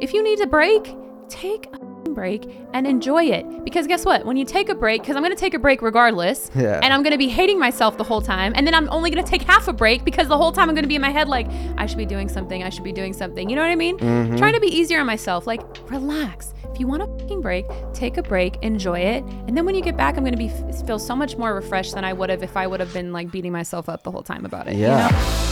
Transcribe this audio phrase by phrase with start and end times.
[0.00, 0.94] if you need a break,
[1.28, 3.64] take a break and enjoy it.
[3.64, 4.24] Because guess what?
[4.26, 6.80] When you take a break, because I'm going to take a break regardless, Yeah.
[6.82, 9.24] and I'm going to be hating myself the whole time, and then I'm only going
[9.24, 11.10] to take half a break because the whole time I'm going to be in my
[11.10, 13.48] head like, I should be doing something, I should be doing something.
[13.48, 13.98] You know what I mean?
[13.98, 14.36] Mm-hmm.
[14.36, 15.46] Trying to be easier on myself.
[15.46, 15.60] Like,
[15.90, 16.52] relax.
[16.72, 19.96] If you want a break, take a break, enjoy it, and then when you get
[19.96, 20.48] back, I'm going to be
[20.86, 23.30] feel so much more refreshed than I would have if I would have been like
[23.30, 24.74] beating myself up the whole time about it.
[24.74, 25.08] you Yeah.
[25.08, 25.49] know?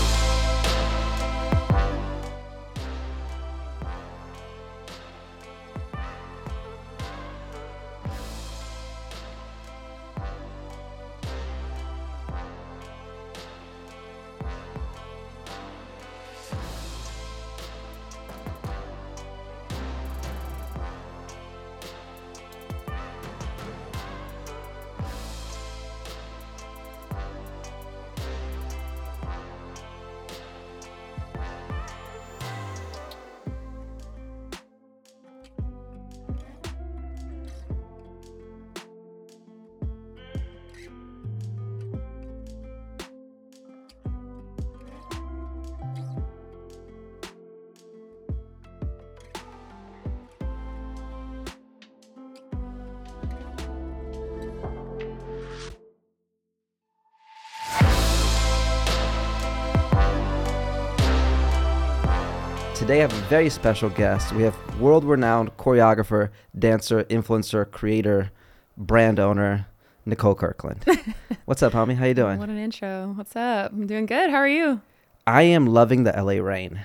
[62.88, 64.32] Today I have a very special guest.
[64.32, 68.30] We have world-renowned choreographer, dancer, influencer, creator,
[68.78, 69.66] brand owner,
[70.06, 70.86] Nicole Kirkland.
[71.44, 71.96] What's up, homie?
[71.96, 72.38] How you doing?
[72.38, 73.12] What an intro.
[73.14, 73.72] What's up?
[73.72, 74.30] I'm doing good.
[74.30, 74.80] How are you?
[75.26, 76.80] I am loving the LA rain.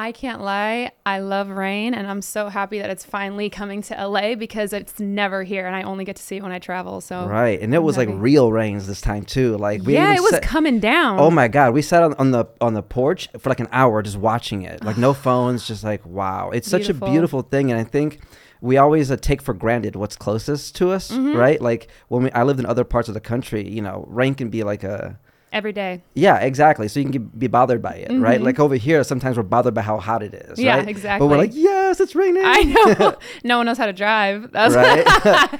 [0.00, 0.92] I can't lie.
[1.04, 4.98] I love rain and I'm so happy that it's finally coming to LA because it's
[4.98, 7.00] never here and I only get to see it when I travel.
[7.02, 9.58] So Right, and it I'm was like real rains this time too.
[9.58, 11.18] Like we yeah, it was sat- coming down.
[11.20, 14.00] Oh my god, we sat on, on the on the porch for like an hour
[14.02, 14.82] just watching it.
[14.82, 16.48] Like no phones, just like wow.
[16.50, 17.08] It's such Beautiful.
[17.08, 18.20] a beautiful thing and I think
[18.62, 21.36] we always uh, take for granted what's closest to us, Mm-hmm.
[21.36, 21.60] right?
[21.60, 24.48] Like when we I lived in other parts of the country, you know, rain can
[24.48, 25.18] be like a
[25.52, 26.02] Every day.
[26.14, 26.86] yeah, exactly.
[26.86, 28.40] So you can get, be bothered by it, right?
[28.40, 28.44] Mhm.
[28.44, 30.88] Like over here, sometimes we're bothered by how hot it is, Yeah, right?
[30.88, 31.26] exactly.
[31.26, 32.44] But we're like, yes, it's raining.
[32.46, 33.16] I know.
[33.44, 34.52] no one knows how to drive.
[34.52, 35.02] That's right?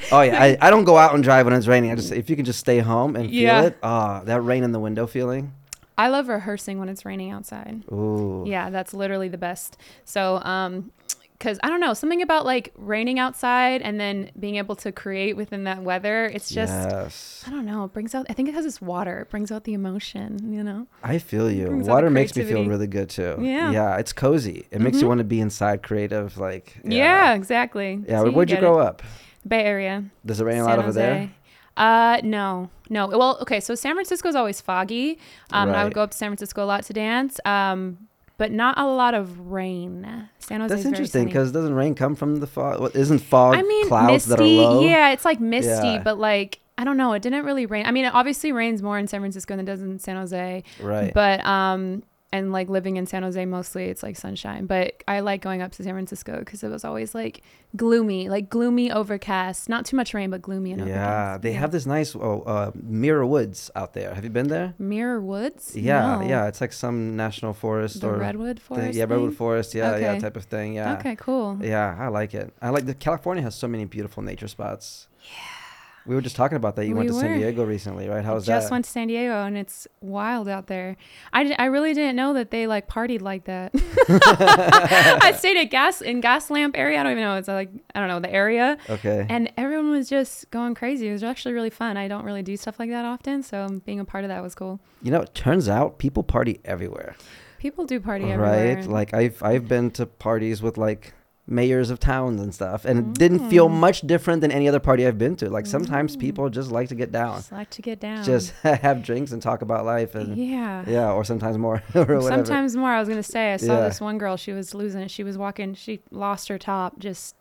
[0.12, 1.90] oh yeah, I, I don't go out and drive when it's raining.
[1.90, 3.62] I just if you can just stay home and feel Yeah.
[3.64, 3.78] it.
[3.82, 5.54] Ah, that rain in the window feeling.
[5.98, 7.82] I love rehearsing when it's raining outside.
[7.92, 8.44] Ooh.
[8.46, 9.76] Yeah, that's literally the best.
[10.04, 10.92] So, um,
[11.40, 15.38] because I don't know, something about like raining outside and then being able to create
[15.38, 16.26] within that weather.
[16.26, 17.42] It's just, yes.
[17.46, 19.64] I don't know, it brings out, I think it has this water, it brings out
[19.64, 20.86] the emotion, you know?
[21.02, 21.68] I feel you.
[21.68, 23.38] brings out the Water makes me feel really good too.
[23.40, 23.70] Yeah.
[23.72, 24.66] Yeah, it's cozy.
[24.70, 25.08] It makes you Mhm.
[25.08, 28.04] want to be inside creative like Yeah, exactly.
[28.06, 28.84] Yeah, So where'd you get grow it.
[28.86, 29.02] up?
[29.48, 30.04] Bay Area.
[30.26, 31.30] Does it rain a San lot over there?
[31.78, 33.06] Uh, no, no.
[33.06, 33.60] Well, okay.
[33.60, 35.18] So San Francisco is always foggy.
[35.52, 37.40] Um, and I would go up to San Francisco a lot to dance.
[37.46, 38.08] Um,
[38.40, 40.26] but not a lot of rain.
[40.38, 40.74] San Jose.
[40.74, 42.96] That's interesting because doesn't rain come from the fog?
[42.96, 44.30] Isn't fog I mean, clouds misty.
[44.30, 44.80] that are low?
[44.80, 46.02] Yeah, it's like misty, Yeah.
[46.02, 47.12] but like I don't know.
[47.12, 47.84] It didn't really rain.
[47.84, 50.64] I mean, it obviously rains more in San Francisco than it does in San Jose.
[50.80, 51.12] Right.
[51.12, 52.02] But um,
[52.32, 54.66] and like living in San Jose, mostly it's like sunshine.
[54.66, 57.42] But I like going up to San Francisco because it was always like
[57.76, 59.68] gloomy, like gloomy, overcast.
[59.68, 60.96] Not too much rain, but gloomy and overcast.
[61.00, 61.42] yeah, overcast.
[61.42, 64.14] they have this nice oh, uh, Muir Woods out there.
[64.14, 64.74] Have you been there?
[64.78, 65.76] Muir Woods.
[65.76, 66.28] Yeah, No.
[66.28, 66.46] yeah.
[66.46, 68.76] It's like some national forest The or redwood thing.
[68.76, 68.94] forest.
[68.96, 69.74] Yeah, redwood forest.
[69.74, 70.74] Yeah, yeah, type of thing.
[70.74, 70.94] Yeah.
[70.98, 71.58] Okay, cool.
[71.60, 72.52] Yeah, I like it.
[72.62, 75.08] I like the California has so many beautiful nature spots.
[75.22, 75.56] Yeah.
[76.06, 76.86] We were just talking about that.
[76.86, 77.38] You went We to San.
[77.38, 78.24] Diego recently, right?
[78.24, 78.72] How was Just that?
[78.72, 80.96] went to San Diego and it's wild out there.
[81.32, 83.72] I, I really didn't know that they like partied like that.
[84.08, 86.98] I stayed at gas in gas lamp area.
[86.98, 87.36] I don't even know.
[87.36, 89.26] It's uh, like I don't know the area, okay.
[89.28, 91.08] and everyone was just going crazy.
[91.08, 91.96] It was actually really fun.
[91.96, 94.42] I don't really do stuff like that often, so um, being a part of that
[94.42, 94.80] was cool.
[95.02, 97.14] you know, it turns out people party everywhere.
[97.58, 98.76] People do party everywhere.
[98.76, 98.86] right?
[98.86, 101.12] Like I've I've been to parties with like
[101.50, 103.72] mayors of towns and stuff, and it didn't feel Mm.
[103.80, 105.50] much different than any other party I've been to.
[105.50, 106.20] Like sometimes Mm.
[106.20, 108.24] people just like to get down, just like to get down.
[108.24, 111.10] just have drinks and talk about life, and yeah, yeah.
[111.12, 112.22] or sometimes more or whatever.
[112.22, 112.90] Sometimes more.
[112.90, 113.52] I was gonna say.
[113.52, 113.88] I saw Yeah.
[113.88, 114.36] this one girl.
[114.36, 115.10] She was losing it.
[115.10, 115.74] She was walking.
[115.74, 116.98] She lost her top.
[117.00, 117.34] Just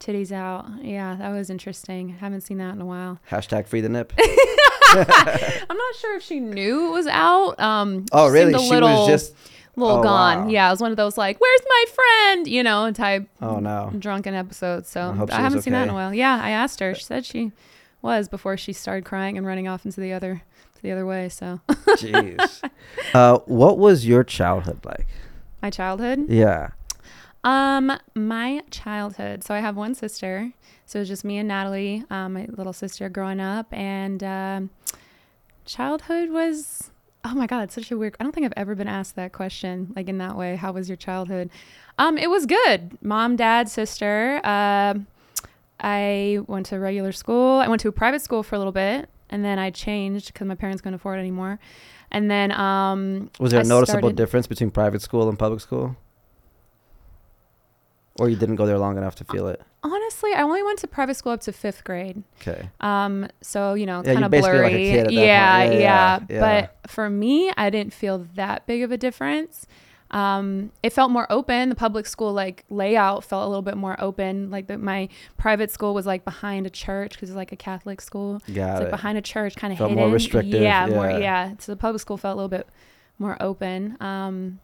[0.00, 0.64] titties out.
[0.82, 2.08] Yeah, that was interesting.
[2.20, 3.20] Haven't seen that in a while.
[3.30, 4.12] Hashtag free the nip.
[4.94, 7.58] I'm not sure if she knew it was out.
[7.60, 8.52] Um, Oh, really?
[8.58, 9.34] She little, was just.
[9.76, 10.44] Little oh, gone.
[10.44, 10.48] wow.
[10.50, 13.92] Yeah, it was one of those like, "Where's my friend?" You know, type Oh no.
[13.98, 14.88] drunken episodes.
[14.88, 16.12] So I I, hope she was haven't seen that in a while.
[16.14, 16.94] Yeah, I asked her.
[16.94, 17.52] She said she
[18.02, 20.42] was before she started crying and running off into the other
[20.74, 21.28] to the other way.
[21.28, 22.62] So Jeez.
[23.14, 25.06] Uh, what was your childhood like?
[25.62, 26.28] my childhood.
[26.28, 26.70] Yeah.
[27.44, 29.44] Um, my childhood.
[29.44, 30.52] So I have one sister.
[30.86, 34.70] So it was just me and Natalie, um, my little sister growing up, and um,
[35.64, 36.90] childhood was
[37.24, 38.16] Oh my god, it's such a weird.
[38.18, 40.56] I don't think I've ever been asked that question like in that way.
[40.56, 41.50] How was your childhood?
[41.98, 42.98] Um, it was good.
[43.00, 44.40] Mom, dad, sister.
[44.44, 45.06] Um,
[45.78, 47.60] I went to regular school.
[47.60, 50.46] I went to a private school for a little bit, and then I changed because
[50.48, 51.60] my parents couldn't afford it anymore.
[52.10, 55.60] And then um, Was there I a noticeable started- difference between private school and public
[55.60, 55.96] school?
[58.18, 59.62] Or you didn't go there long enough to feel it?
[59.82, 62.22] Honestly, I only went to private school up to fifth grade.
[62.40, 62.68] Okay.
[62.80, 64.92] Um, so you know, Yeah, kind of like blurry.
[64.96, 65.22] that yeah.
[65.22, 66.40] Yeah, yeah, yeah, yeah.
[66.82, 69.66] But for me, I didn't feel that big of a difference.
[70.10, 71.70] Um, it felt more open.
[71.70, 74.50] The public school like layout felt a little bit more open.
[74.50, 75.08] Like the, my
[75.38, 78.42] private school was like behind a church because it's like a Catholic school.
[78.52, 79.94] Got it's like behind a church, kind of hidden.
[79.94, 81.10] more restrictive, Yeah, more.
[81.10, 81.18] yeah.
[81.18, 81.52] Yeah.
[81.60, 82.66] So the public school felt a little bit
[83.18, 83.96] more open.
[84.00, 84.60] Um,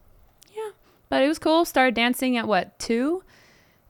[0.55, 0.71] yeah,
[1.09, 1.65] but it was cool.
[1.65, 3.23] Started dancing at what two,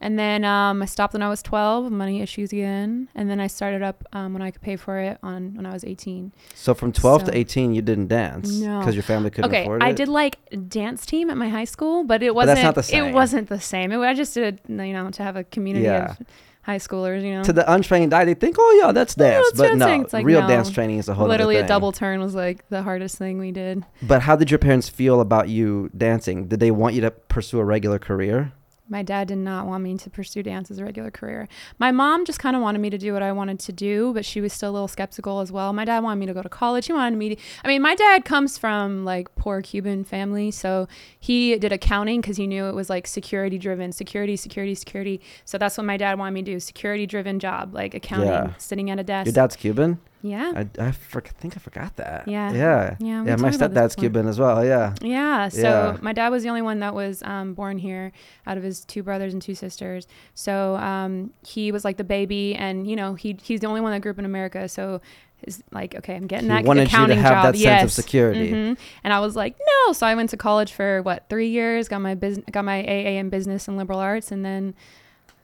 [0.00, 1.90] and then um, I stopped when I was twelve.
[1.90, 5.18] Money issues again, and then I started up um, when I could pay for it
[5.22, 6.32] on when I was eighteen.
[6.54, 8.78] So from 12 So- to 18, you didn't dance No.
[8.80, 9.86] because your family couldn't okay, afford it?
[9.86, 12.56] I did like dance team at my high school, but it wasn't.
[12.56, 13.04] that's not the same.
[13.04, 13.92] It wasn't the same.
[13.92, 16.10] It, I just did it, you know, to have a community Yeah.
[16.12, 16.18] of
[16.62, 17.22] high schoolers.
[17.22, 19.46] You know, To the untrained eye, they think, oh, yeah, that's dance.
[19.48, 19.78] that's but dancing.
[20.00, 20.48] no, It's like, real no.
[20.48, 23.38] dance training is a whole other literally a double turn was like the hardest thing
[23.38, 23.84] we did.
[24.02, 26.46] But how did your parents feel about you dancing?
[26.48, 28.52] Did they want you to pursue a regular career?
[28.90, 31.46] My dad did not want me to pursue dance as a regular career.
[31.78, 34.24] My mom just kind of wanted me to do what I wanted to do, but
[34.24, 35.72] she was still a little skeptical as well.
[35.72, 36.86] My dad wanted me to go to college.
[36.86, 40.50] He wanted me to, I mean, my dad comes from like poor Cuban family.
[40.50, 40.88] So
[41.20, 45.20] he did accounting because he knew it was like security driven, security, security, security.
[45.44, 48.54] So that's what my dad wanted me to do security driven job, like accounting, Yeah.
[48.56, 49.26] sitting at a desk.
[49.26, 49.98] Your dad's Cuban?
[50.22, 50.52] Yeah.
[50.78, 52.26] I, I for, think I forgot that.
[52.26, 52.52] Yeah.
[52.52, 52.96] Yeah.
[52.98, 53.96] Yeah, Yeah, my talked about this stepdad's.
[53.96, 54.64] Cuban as well.
[54.64, 54.94] Yeah.
[55.00, 55.48] Yeah.
[55.48, 55.96] So Yeah.
[56.00, 58.12] my dad was the only one that was um, born here
[58.46, 60.06] out of his two brothers and two sisters.
[60.34, 63.92] So um, he was like the baby, and you know he he's the only one
[63.92, 64.68] that grew up in America.
[64.68, 65.00] So
[65.44, 67.44] is like okay, I'm getting He that wanted you to accounting have job.
[67.44, 67.84] that sense yes.
[67.84, 68.50] of security.
[68.50, 68.76] Mhm.
[69.04, 69.56] And I was like,
[69.86, 69.92] no.
[69.92, 71.86] So I went to college for what three years.
[71.86, 74.74] Got my business, got my AA in business and liberal arts, and then.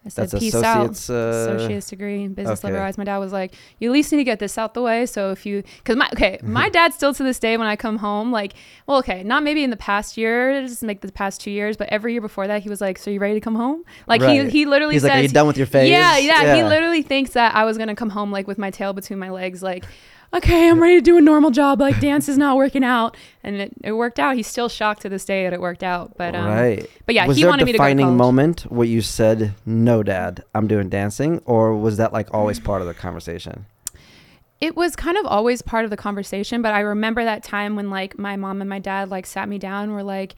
[0.07, 0.91] I said, That's peace out.
[0.91, 1.09] associate's.
[1.11, 2.69] Uh, Associate's degree in business okay.
[2.69, 2.99] liberal arts.
[2.99, 5.31] My dad was like, "You at least need to get this out the way." So
[5.31, 8.31] if you, because my okay, my dad still to this day when I come home,
[8.31, 8.53] like,
[8.87, 11.89] well, okay, not maybe in the past year, just like the past two years, but
[11.89, 14.45] every year before that, he was like, "So you ready to come home?" Like Right.
[14.45, 15.89] he he literally He's says, like, are you done with your phase?
[15.91, 18.93] yeah, yeah, He literally thinks that I was gonna come home like with my tail
[18.93, 19.85] between my legs, like,
[20.35, 21.81] okay, I'm ready to do a normal job.
[21.81, 24.37] Like dance is not working out, and it, it worked out.
[24.37, 26.17] He's still shocked to this day that it worked out.
[26.19, 26.91] But um, right.
[27.07, 29.55] but yeah, was he there wanted me to go to defining moment where you said,
[29.65, 33.67] "No, Dad, I'm doing dancing," or was that like always part of the conversation?
[34.61, 37.91] it was kind of always part of the conversation but i remember that time when
[37.91, 40.35] like my mom and my dad like sat me down and were like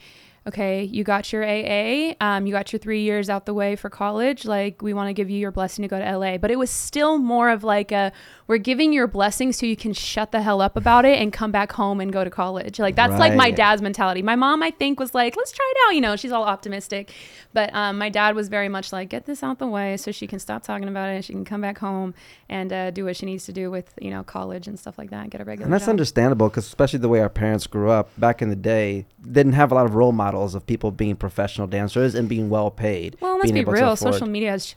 [0.47, 3.91] okay you got your aa um, you got your three years out the way for
[3.91, 6.59] college like we want to give you your blessing to go to la but it
[6.59, 8.13] was still more of like a
[8.47, 11.51] we're giving your blessing so you can shut the hell up about it and come
[11.51, 12.79] back home and go to college.
[12.79, 14.23] Like that's like my dad's mentality.
[14.23, 17.13] My mom i think was like let's try it out you know she's all optimistic.
[17.53, 20.27] But um, my dad was very much like get this out the way so she
[20.29, 22.15] can stop talking about it she can come back home
[22.49, 25.11] and uh, do what she needs to do with you know college and stuff like
[25.11, 25.91] that get a regular And that's job.
[25.97, 29.07] understandable because, especially the way our parents grew up back in the day,
[29.39, 32.71] didn't have a lot of role models of people being professional dancers and being well
[32.71, 33.17] paid.
[33.21, 34.75] well let's be real afford- social media has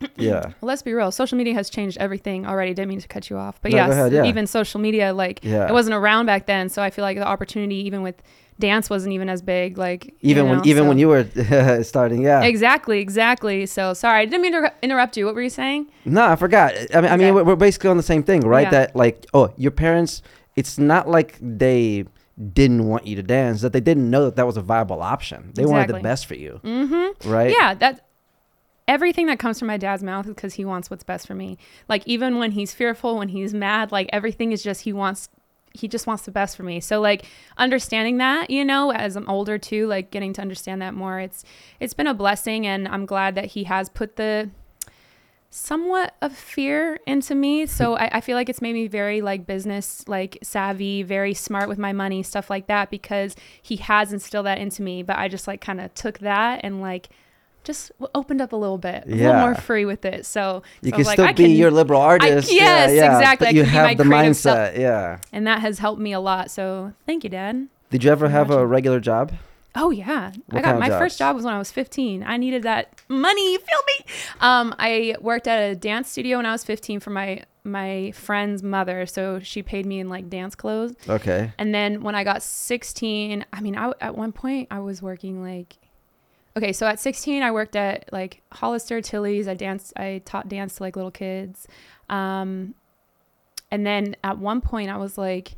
[0.16, 0.32] Yeah.
[0.32, 3.36] well, let's be real social media has changed everything already didn't mean to cut you
[3.38, 4.24] off but No, yes ahead, yeah.
[4.24, 5.68] even social media like Yeah.
[5.68, 8.16] it wasn't around back then so i feel like the opportunity even with
[8.60, 11.24] dance wasn't even as big like even you when even so- when you were
[11.82, 12.42] starting, yeah.
[12.42, 16.24] exactly exactly so sorry i didn't mean to interrupt you what were you saying No,
[16.24, 16.72] I forgot.
[16.94, 18.64] I mean, I mean, we're we're basically on the same thing, right?
[18.64, 18.70] Yeah.
[18.70, 20.22] That like, oh, your parents.
[20.54, 22.04] It's not like they
[22.52, 25.52] didn't want you to dance; that they didn't know that that was a viable option.
[25.54, 27.50] They wanted the best for you, mm-hmm right?
[27.50, 28.04] Yeah, that
[28.86, 31.58] everything that comes from my dad's mouth is because he wants what's best for me.
[31.88, 35.28] Like even when he's fearful, when he's mad, like everything is just he wants
[35.72, 36.78] he just wants the best for me.
[36.78, 37.24] So like
[37.58, 41.44] understanding that, you know, as I'm older too, like getting to understand that more, it's
[41.80, 44.50] it's been a blessing and I'm glad that he has put the
[45.56, 47.64] somewhat of fear into me.
[47.66, 51.68] So I, I feel like it's made me very like business like savvy, very smart
[51.68, 55.04] with my money, stuff like that, because he has instilled that into me.
[55.04, 57.08] But I just like kind of took that and like
[57.62, 60.26] just opened up a little bit, a little more free with it.
[60.26, 62.52] So, You so I can like, still I be can- your liberal artist.
[62.52, 63.46] yeah, yes, yeah, exactly.
[63.46, 64.34] But I you have my the mindset.
[64.34, 64.76] self.
[64.76, 65.18] Yeah.
[65.32, 66.50] and that has helped me a lot.
[66.50, 67.68] So thank you, Dad.
[67.90, 69.32] Did you ever have a regular job?
[69.76, 71.00] Oh yeah, What I got my jobs?
[71.00, 72.22] first job was when I was 15.
[72.22, 73.58] I needed that money.
[73.58, 74.12] Feel me?
[74.40, 78.62] Um, I worked at a dance studio when I was 15 for my my friend's
[78.62, 80.94] mother, so she paid me in like dance clothes.
[81.08, 81.50] Okay.
[81.58, 85.42] And then when I got 16, I mean, I, at one point I was working
[85.42, 85.76] like,
[86.56, 89.48] okay, so at 16 I worked at like Hollister, Tilly's.
[89.48, 91.66] I danced, I taught dance to like little kids.
[92.10, 92.74] Um,
[93.70, 95.56] and then at one point I was like,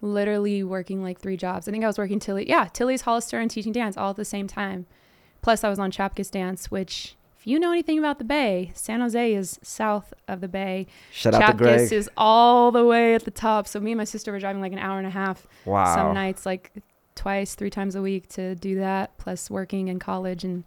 [0.00, 1.68] literally working like three jobs.
[1.68, 4.24] I think I was working Tilly, yeah, Tilly's Hollister and teaching dance all at the
[4.24, 4.86] same time.
[5.42, 9.00] Plus, I was on Chapkis Dance, which, if you know anything about the Bay, San
[9.00, 10.86] Jose is south of the Bay.
[11.12, 11.92] Shout out to Greg.
[11.92, 13.68] is all the way at the top.
[13.68, 15.94] So me and my sister were driving like an hour and a half wow.
[15.94, 16.72] some nights, like
[17.14, 20.64] twice, three times a week to do that, plus working in college, and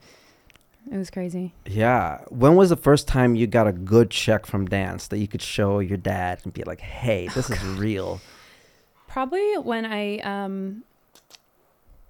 [0.92, 1.54] it was crazy.
[1.66, 2.20] Yeah.
[2.30, 5.42] When was the first time you got a good check from dance that you could
[5.42, 8.22] show your dad and be like, "Hey, this oh, is real."
[9.10, 10.84] Probably when I um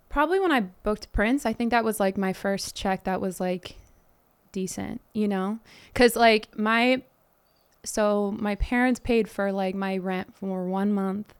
[0.10, 3.40] probably when I booked Prince, I think that was like my first check that was
[3.40, 3.78] like
[4.52, 5.60] decent, you know?
[5.94, 7.02] Cuz like my
[7.86, 11.34] so my parents paid for like my rent for 1 month.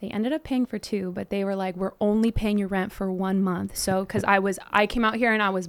[0.00, 2.90] They ended up paying for 2, but they were like we're only paying your rent
[2.90, 3.76] for 1 month.
[3.76, 5.68] So cuz I was I came out here and I was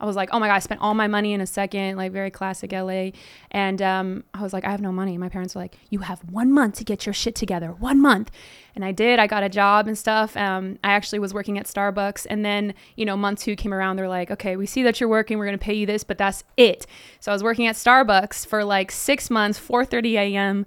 [0.00, 2.12] I was like, oh my God, I spent all my money in a second, like
[2.12, 3.10] very classic LA.
[3.50, 5.18] And um, I was like, I have no money.
[5.18, 8.30] My parents were like, you have one month to get your shit together, one month.
[8.74, 9.18] And I did.
[9.18, 10.36] I got a job and stuff.
[10.36, 12.26] Um, I actually was working at Starbucks.
[12.30, 13.96] And then, you know, month two came around.
[13.96, 15.38] They're like, okay, we see that you're working.
[15.38, 16.86] We're going to pay you this, but that's it.
[17.18, 20.66] So I was working at Starbucks for like six months, 4.30 a.m.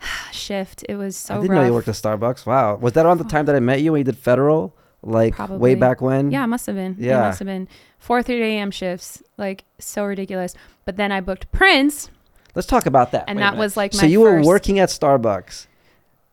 [0.32, 0.84] shift.
[0.88, 1.60] It was so I didn't rough.
[1.60, 2.46] know you worked at Starbucks.
[2.46, 2.76] Wow.
[2.76, 4.76] Was that around the time that I met you when you did federal?
[5.02, 6.32] Like way back when?
[6.32, 6.96] Yeah, it must have been.
[6.98, 7.18] Yeah.
[7.18, 7.68] It must have been
[8.04, 8.70] 4:30 a.m.
[8.70, 10.54] shifts, like so ridiculous.
[10.84, 12.10] But then I booked Prince,
[12.54, 13.24] Let's talk about that.
[13.28, 13.62] and Wait a that minute.
[13.64, 15.66] was like my so you were first- working at Starbucks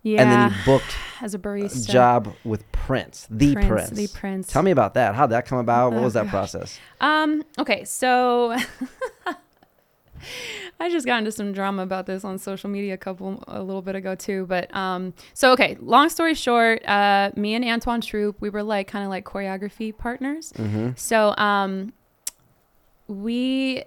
[0.04, 1.90] yeah, and then you booked as a a barista.
[1.90, 3.68] job with Prince, the Prince.
[3.68, 4.48] Prince, the Prince.
[4.48, 5.16] Tell me about that.
[5.16, 5.94] How'd that come about?
[5.94, 6.78] What Oh, was that process?
[7.02, 7.44] Um.
[7.58, 7.84] Okay.
[7.86, 8.56] So.
[10.80, 13.82] I just got into some drama about this on social media a couple a little
[13.82, 18.40] bit ago too, but um so okay, long story short, uh me and Antoine Troupe,
[18.42, 20.54] we were like kind of like choreography partners.
[20.54, 20.92] Mm-hmm.
[20.96, 21.94] So um
[23.08, 23.84] we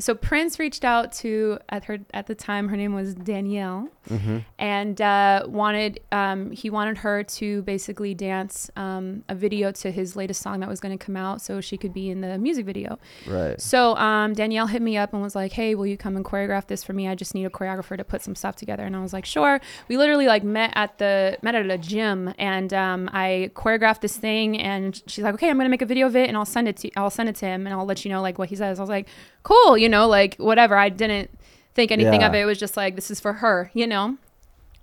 [0.00, 4.38] so Prince reached out to at her at the time her name was Danielle Mm-hmm.
[4.58, 10.16] and uh, wanted um, he wanted her to basically dance um, a video to his
[10.16, 12.66] latest song that was going to come out so she could be in the music
[12.66, 12.98] video.
[13.26, 13.60] Right.
[13.60, 16.66] So um, Danielle hit me up and was like, "Hey, will you come and choreograph
[16.66, 17.06] this for me?
[17.06, 19.60] I just need a choreographer to put some stuff together." And I was like, "Sure."
[19.86, 24.16] We literally like met at the met at a gym, and um, I choreographed this
[24.16, 24.58] thing.
[24.58, 26.78] And she's like, "Okay, I'm gonna make a video of it, and I'll send it
[26.78, 28.80] to I'll send it to him, and I'll let you know like what he says."
[28.80, 29.06] I was like,
[29.44, 30.76] "Cool," you know, like whatever.
[30.76, 31.30] I didn't
[31.74, 32.38] think anything of it.
[32.38, 34.16] It was just like this is for her, you know.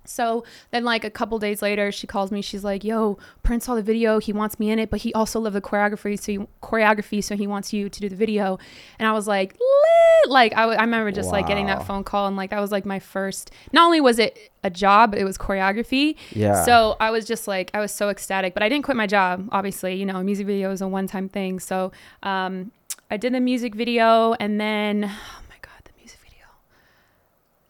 [0.08, 2.42] So then, like a couple days later, she calls me.
[2.42, 4.18] She's like, "Yo, Prince saw the video.
[4.18, 6.18] He wants me in it, but he also loved the choreography.
[6.18, 8.58] So he, choreography, so he wants you to do the video."
[8.98, 12.36] And I was like, "Lit!" Like I, remember just like getting that phone call, and
[12.36, 13.50] like that was like my first.
[13.72, 16.16] Not only was it a job, it was choreography.
[16.32, 16.64] Yeah.
[16.64, 18.54] So I was just like, I was so ecstatic.
[18.54, 19.48] But I didn't quit my job.
[19.52, 21.60] Obviously, you know, a music video is a one-time thing.
[21.60, 22.72] So um,
[23.10, 26.46] I did the music video, and then oh my god, the music video.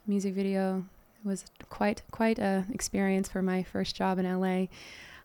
[0.07, 0.85] Music video
[1.25, 4.67] was quite quite a experience for my first job in LA.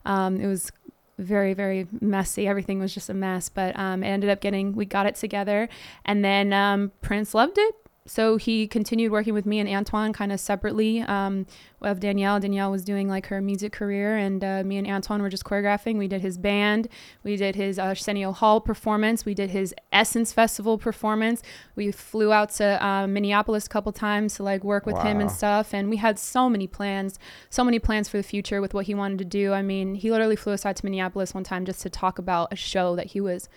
[0.06, 0.72] Um, it was
[1.18, 2.48] very very messy.
[2.48, 5.70] Everything was just a mess, but um, it ended up getting we got it together,
[6.06, 7.76] and then um, Prince loved it.
[8.06, 11.46] So he continued working with me and Antoine kind of separately um,
[11.82, 12.38] of Danielle.
[12.38, 15.98] Danielle was doing like her music career, and uh, me and Antoine were just choreographing.
[15.98, 16.90] We did his band,
[17.24, 21.42] we did his uh, Arsenio Hall performance, we did his Essence Festival performance.
[21.78, 25.32] We flew out to uh, Minneapolis a couple times to like work with him and
[25.32, 27.18] stuff, and we had so many plans,
[27.50, 29.54] so many plans for the future with what he wanted to do.
[29.54, 32.52] I mean, he literally flew us out to Minneapolis one time just to talk about
[32.52, 33.48] a show that he was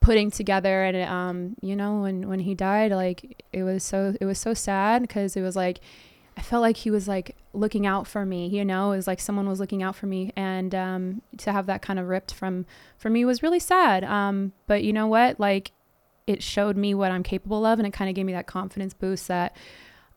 [0.00, 4.24] putting together and um you know when when he died like it was so it
[4.24, 5.80] was so sad because it was like
[6.36, 9.20] I felt like he was like looking out for me, you know, it was like
[9.20, 12.64] someone was looking out for me and um to have that kind of ripped from
[12.96, 14.04] for me was really sad.
[14.04, 15.38] Um but you know what?
[15.38, 15.72] Like
[16.26, 18.94] it showed me what I'm capable of and it kind of gave me that confidence
[18.94, 19.54] boost that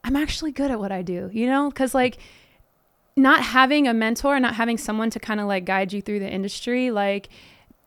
[0.05, 1.69] I'm actually good at what I do, you know?
[1.71, 2.19] Cuz like
[3.17, 6.29] not having a mentor, not having someone to kind of like guide you through the
[6.29, 7.27] industry, like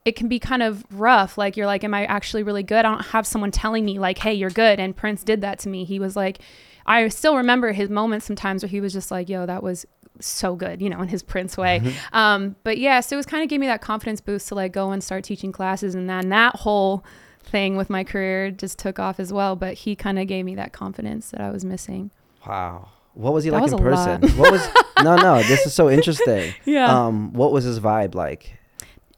[0.06, 1.36] it can be kind of rough.
[1.36, 2.78] Like you're like, am I actually really good?
[2.78, 4.80] I don't have someone telling me like, hey, you're good.
[4.80, 5.84] And Prince did that to me.
[5.84, 6.38] He was like,
[6.86, 9.84] I still remember his moments sometimes where he was just like, yo, that was
[10.20, 11.82] so good, you know, in his Prince way.
[12.12, 14.72] Um, but yeah, so it was kind of gave me that confidence boost to like
[14.72, 17.04] go and start teaching classes, and then that whole
[17.42, 19.56] thing with my career just took off as well.
[19.56, 22.12] But he kind of gave me that confidence that I was missing.
[22.46, 22.88] Wow.
[23.14, 24.20] What was he That like was in person?
[24.22, 24.30] lot.
[24.36, 24.68] what was
[25.02, 26.54] No, no, this is so interesting.
[26.64, 27.06] Yeah.
[27.06, 28.56] Um what was his vibe like?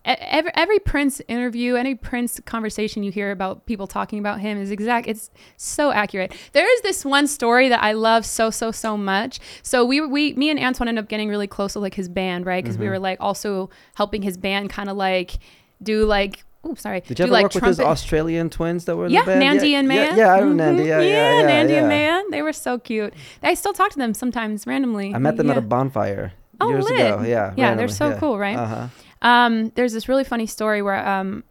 [0.09, 4.71] Every, every Prince interview, any Prince conversation you hear about people talking about him is
[4.71, 5.07] exact.
[5.07, 6.33] It's so accurate.
[6.53, 9.39] There is this one story that I love so so so much.
[9.63, 12.47] So we we me and Antoine ended up getting really close with like his band,
[12.47, 12.65] right?
[12.65, 12.91] Because we Mhm.
[12.91, 15.39] were like also helping his band kind of like
[15.83, 16.45] do like.
[16.65, 17.01] Oh, sorry.
[17.03, 19.21] Did you do ever like work with his trumpet- Australian twins that were in yeah,
[19.21, 19.41] the band?
[19.41, 20.19] Nandy yeah, and yeah, Man.
[20.19, 20.55] Yeah, I know Mhm.
[20.57, 20.85] Nandy.
[20.85, 21.47] Yeah, yeah, yeah.
[21.47, 21.79] Nandy yeah.
[21.81, 22.25] and Man.
[22.31, 23.15] They were so cute.
[23.45, 25.15] I still talk to them sometimes randomly.
[25.15, 25.53] I met them yeah.
[25.53, 26.33] at a bonfire.
[26.61, 26.99] Oh, years lit.
[27.01, 27.23] ago.
[27.25, 27.55] Yeah.
[27.57, 28.19] Yeah, they're so yeah.
[28.19, 28.57] cool, right?
[28.57, 28.87] Uh-huh.
[29.23, 31.45] Um, there's this really funny story where um,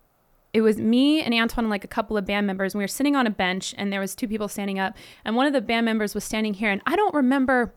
[0.53, 2.87] it was me and Antoine and like a couple of band members, and we were
[2.89, 4.95] sitting on a bench, and there was two people standing up,
[5.25, 7.73] and one of the band members was standing here, and I don't remember.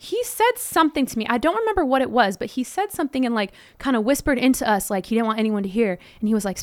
[0.00, 1.26] He said something to me.
[1.28, 4.38] I don't remember what it was, but he said something and like kind of whispered
[4.38, 6.58] into us, like he didn't want anyone to hear, and he was like,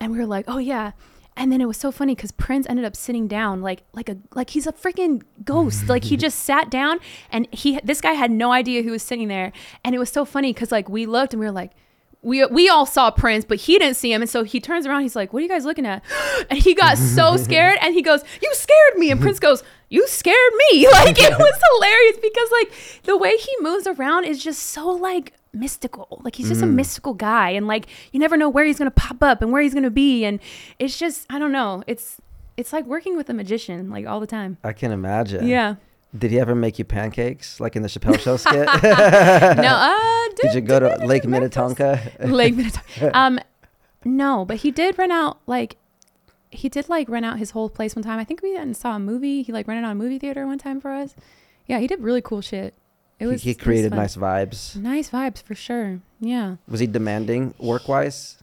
[0.00, 0.92] and we were like, oh yeah.
[1.38, 4.16] And then it was so funny because Prince ended up sitting down like like a
[4.34, 5.88] like he's a freaking ghost.
[5.88, 6.98] like he just sat down
[7.30, 9.52] and he this guy had no idea who was sitting there.
[9.84, 11.72] And it was so funny because like we looked and we were like,
[12.26, 14.20] we we all saw Prince, but he didn't see him.
[14.20, 16.02] And so he turns around, he's like, What are you guys looking at?
[16.50, 19.10] And he got so scared and he goes, You scared me.
[19.12, 20.88] And Prince goes, You scared me.
[20.96, 25.34] Like it was hilarious because like the way he moves around is just so like
[25.52, 26.20] mystical.
[26.24, 26.74] Like he's just a mm.
[26.74, 27.50] mystical guy.
[27.50, 30.24] And like you never know where he's gonna pop up and where he's gonna be.
[30.24, 30.40] And
[30.80, 31.84] it's just I don't know.
[31.86, 32.20] It's
[32.56, 34.58] it's like working with a magician like all the time.
[34.64, 35.46] I can imagine.
[35.46, 35.76] Yeah.
[36.16, 38.66] Did he ever make you pancakes like in the Chappelle Show skit?
[38.82, 42.00] no, uh Did you go to Lake Minnetonka?
[42.20, 43.16] Lake Minnetonka.
[43.18, 43.38] Um,
[44.04, 45.76] no, but he did rent out like
[46.50, 48.18] he did like rent out his whole place one time.
[48.18, 49.42] I think we and saw a movie.
[49.42, 51.14] He like rented out a movie theater one time for us.
[51.66, 52.74] Yeah, he did really cool shit.
[53.18, 53.98] It He- was he, was created fun.
[53.98, 54.76] nice vibes.
[54.76, 56.00] nice vibes for sure.
[56.20, 56.56] Yeah.
[56.68, 58.36] Was he demanding work wise?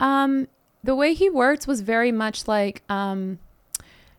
[0.00, 0.48] Um,
[0.84, 3.38] the way he worked was very much like um,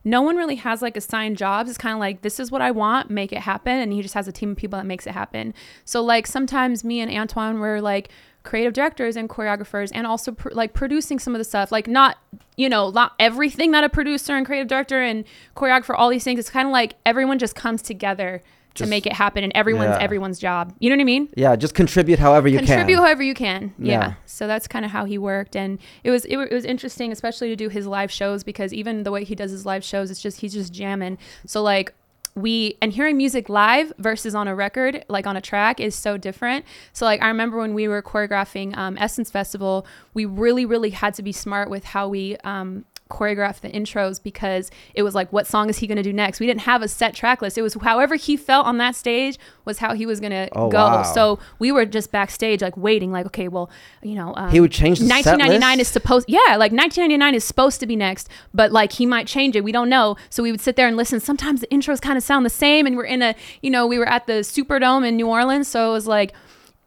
[0.03, 1.69] no one really has like assigned jobs.
[1.69, 4.13] It's kind of like this is what I want, make it happen, and he just
[4.13, 5.53] has a team of people that makes it happen.
[5.85, 8.09] So like sometimes me and Antoine were like
[8.43, 11.71] creative directors and choreographers, and also pr- like producing some of the stuff.
[11.71, 12.17] Like not
[12.57, 15.23] you know not everything that a producer and creative director and
[15.55, 16.39] choreographer all these things.
[16.39, 18.41] It's kind of like everyone just comes together.
[18.75, 19.99] To make it happen, and everyone's yeah.
[20.01, 20.73] everyone's job.
[20.79, 21.29] You know what I mean?
[21.37, 22.79] Yeah, just contribute however you contribute can.
[22.87, 24.13] Contribute however you can yeah, Yeah.
[24.25, 27.49] so that's kind of how he worked and it was it, it was interesting especially
[27.49, 30.21] to do his live shows because even the way he does his live shows it's
[30.21, 31.93] just he's just jamming so like
[32.35, 36.17] we and hearing music live versus on a record like on a track is so
[36.17, 40.89] different so like i remember when we were choreographing um, essence festival we really really
[40.89, 45.31] had to be smart with how we um, choreograph the intros because it was like
[45.31, 46.39] what song is he going to do next?
[46.39, 47.57] We didn't have a set track list.
[47.57, 50.69] It was however he felt on that stage was how he was going to Oh,
[50.69, 50.77] go.
[50.77, 51.03] wow.
[51.03, 53.69] so we were just backstage like waiting like okay well
[54.01, 57.43] you know um, He would change the set 1999 is supposed yeah like 1999 is
[57.43, 59.63] supposed to be next but like he might change it.
[59.63, 60.17] We don't know.
[60.29, 61.19] So we would sit there and listen.
[61.19, 63.97] Sometimes the intros kind of sound the same and we're in a you know we
[63.99, 66.33] were at the superdome in new orleans so it was like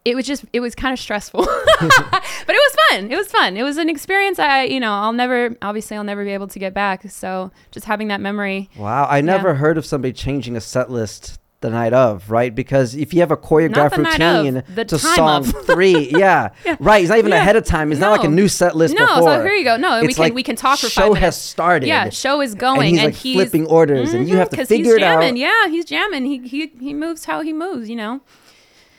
[0.06, 1.44] it was just it was kind of stressful
[1.80, 5.12] but it was fun it was fun it was an experience i you know i'll
[5.12, 9.06] never obviously i'll never be able to get back so just having that memory Wow,
[9.10, 12.54] I never heard of somebody changing a set list the night of, right?
[12.54, 17.00] Because if you have a choreographed of, routine the to song three, yeah, right.
[17.00, 17.38] It's not even Yeah.
[17.38, 17.90] ahead of time.
[17.92, 19.22] It's not like a new set list no before.
[19.38, 21.14] so here you go no we It's can like we can talk for five show
[21.14, 21.86] five has started.
[21.88, 24.50] yeah show is going and he's and like he's flipping orders, and you mm-hmm, have
[24.50, 25.20] to figure he's it out.
[25.22, 25.36] jamming.
[25.38, 26.26] Yeah, he's jamming.
[26.26, 27.88] He he he moves how he moves.
[27.88, 28.20] You know.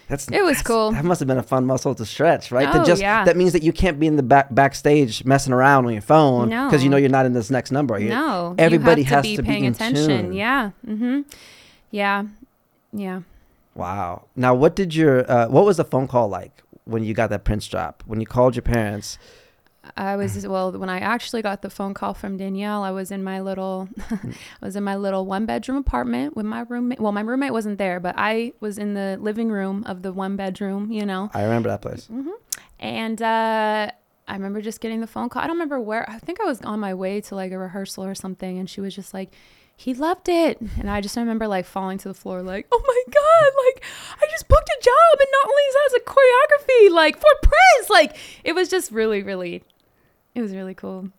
[0.07, 0.91] That's It was that's- cool.
[0.91, 2.67] That must have been a fun muscle to stretch, right?
[2.73, 3.25] Oh, to just yeah.
[3.25, 6.49] that means that you can't be in the back backstage messing around on your phone
[6.49, 7.99] because you know you're not in this next number.
[7.99, 10.33] You- No, everybody you have has to be to be paying in attention.
[10.33, 10.71] Yeah.
[10.87, 11.21] Mm-hmm.
[11.91, 12.23] Yeah.
[12.93, 13.21] Yeah.
[13.75, 14.23] Wow.
[14.35, 17.43] Now, what did your uh, what was the phone call like when you got that
[17.43, 18.03] Prince drop?
[18.07, 19.17] When you called your parents?
[19.95, 22.83] I was well when I actually got the phone call from Danielle.
[22.83, 26.61] I was in my little, I was in my little one bedroom apartment with my
[26.67, 26.99] roommate.
[26.99, 30.35] Well, my roommate wasn't there, but I was in the living room of the one
[30.35, 30.91] bedroom.
[30.91, 32.09] You know, I remember that place.
[32.79, 33.91] and uh,
[34.27, 35.41] I remember just getting the phone call.
[35.41, 36.09] I don't remember where.
[36.09, 38.81] I think I was on my way to like a rehearsal or something, and she
[38.81, 39.33] was just like,
[39.75, 43.03] "He loved it," and I just remember like falling to the floor, like, "Oh my
[43.13, 43.83] god!" Like
[44.21, 47.89] I just booked a job, and not only is that a choreography, like for Prince,
[47.89, 49.63] like it was just really, really,
[50.37, 51.09] it was really cool.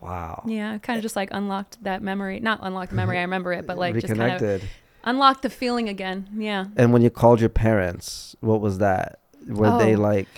[0.00, 0.42] Wow.
[0.46, 2.40] Yeah, kind of just like unlocked that memory.
[2.40, 4.62] Not unlocked the memory, I remember it, but like just kind of
[5.04, 6.28] unlocked the feeling again.
[6.34, 6.64] Yeah.
[6.76, 9.18] And when you called your parents, what was that?
[9.46, 10.00] Were they Oh.
[10.00, 10.28] like?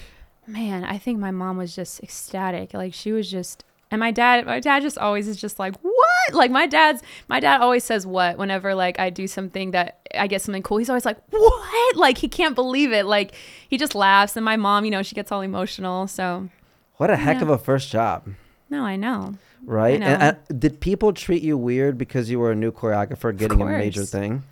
[0.47, 2.75] Man, I think my mom was just ecstatic.
[2.75, 6.33] Like she was just and my dad my dad just always is just like, "What?"
[6.35, 10.27] Like my dad's my dad always says what whenever like I do something that I
[10.27, 10.79] get something cool.
[10.79, 13.07] He's always like, "What?" Like he can't believe it.
[13.07, 13.35] Like
[13.69, 16.07] he just laughs and my mom, you know, she gets all emotional.
[16.09, 16.49] So,
[16.97, 17.43] What a heck Yeah.
[17.43, 18.29] of a first job,
[18.71, 19.35] no, I know.
[19.65, 19.99] right?
[19.99, 20.07] know.
[20.07, 23.67] And, uh, did people treat you weird because you were a new choreographer getting a
[23.67, 24.43] major thing?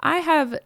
[0.00, 0.58] I have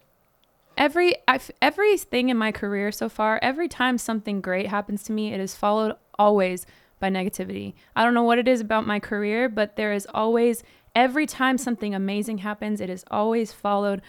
[0.77, 3.39] every I've, everything in my career so far.
[3.43, 6.67] Every time something great happens to me, it is followed always
[7.01, 7.75] by negativity.
[7.95, 10.63] I don't know what it is about my career, but there is always
[10.95, 14.01] every time something amazing happens, it is always followed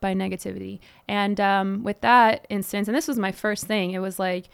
[0.00, 0.78] by negativity.
[1.06, 4.48] And um, with that instance, and this was my first thing, it was like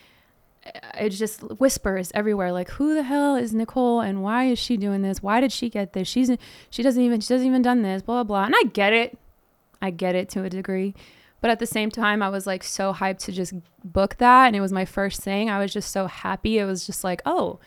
[0.66, 4.76] Uh, it's just whispers everywhere like who the hell is nicole and why is she
[4.76, 6.30] doing this why did she get this she's
[6.70, 9.18] she doesn't even she doesn't even done this blah blah blah and i get it
[9.80, 10.94] i get it to a degree
[11.40, 13.52] But at the same time, I was like so hyped to just
[13.84, 14.46] book that.
[14.46, 15.50] And it was my first thing.
[15.50, 16.58] I was just so happy.
[16.58, 17.60] It was just like, oh,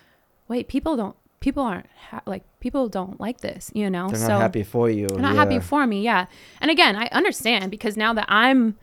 [0.48, 4.10] wait, people don't, people aren't ha- like, people don't like this, you know?
[4.10, 5.08] They're so not happy for you.
[5.08, 5.40] they're not yeah.
[5.40, 6.02] happy for me.
[6.02, 6.26] Yeah.
[6.60, 8.76] And again, I understand because now that I'm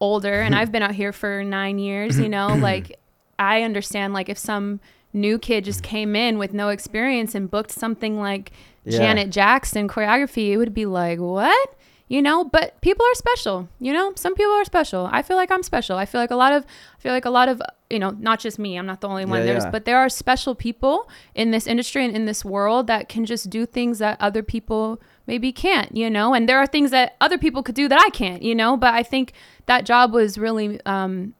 [0.00, 2.98] older and I've been out here for nine years, you know, like
[3.38, 4.80] I understand like if some
[5.12, 8.50] new kid just came in with no experience and booked something like
[8.84, 8.98] Yeah.
[8.98, 11.74] Janet Jackson choreography, it would be like, what?
[12.06, 13.68] You know, but people are special.
[13.80, 15.08] You know, some people are special.
[15.10, 15.96] I feel like I'm special.
[15.96, 18.40] I feel like a lot of, I feel like a lot of, you know, not
[18.40, 18.76] just me.
[18.76, 19.38] I'm not the only one.
[19.40, 19.70] Yeah, There's, yeah.
[19.70, 23.48] but there are special people in this industry and in this world that can just
[23.48, 25.96] do things that other people maybe can't.
[25.96, 28.42] You know, and there are things that other people could do that I can't.
[28.42, 29.32] You know, but I think
[29.64, 31.32] that job was really, um,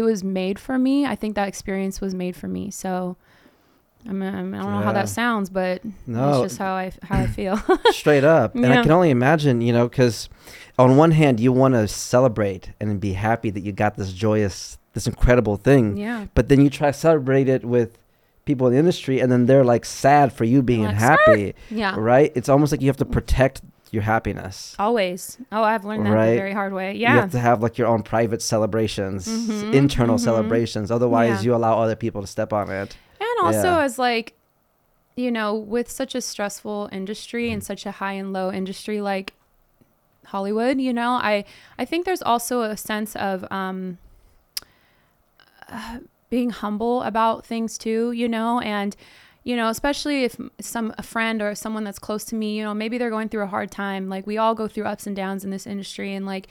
[0.00, 1.06] it was made for me.
[1.06, 2.70] I think that experience was made for me.
[2.70, 3.16] So.
[4.08, 7.18] I mean, I don't know how that sounds, but No, that's just how I how
[7.18, 7.60] I feel.
[7.90, 8.54] straight up.
[8.54, 10.30] And I can only imagine, you know, because
[10.78, 14.78] on one hand, you want to celebrate and be happy that you got this joyous,
[14.94, 15.98] this incredible thing.
[15.98, 16.28] yeah.
[16.34, 17.98] But then you try to celebrate it with
[18.46, 21.94] people in the industry, and then they're like sad for you being like, happy, Yeah.
[21.98, 22.32] right?
[22.34, 23.60] It's almost like you have to protect
[23.92, 24.74] your happiness.
[24.78, 25.38] Always.
[25.50, 26.30] Oh, I've learned that Right.
[26.30, 26.94] the very hard way.
[26.94, 27.14] Yeah.
[27.14, 30.20] You have to have like your own private celebrations, Mhm, internal mhm.
[30.20, 30.90] celebrations.
[30.90, 31.50] Otherwise, Yeah.
[31.50, 32.96] you allow other people to step on it.
[33.18, 33.82] And also Yeah.
[33.84, 34.34] as like,
[35.16, 39.34] you know, with such a stressful industry and such a high and low industry like
[40.26, 41.44] Hollywood, you know, I
[41.78, 43.98] I think there's also a sense of um
[45.68, 45.98] uh,
[46.30, 48.94] being humble about things too, you know, and
[49.42, 52.74] you know, especially if some a friend or someone that's close to me, you know,
[52.74, 54.08] maybe they're going through a hard time.
[54.08, 56.48] Like we all go through ups and downs in this industry and like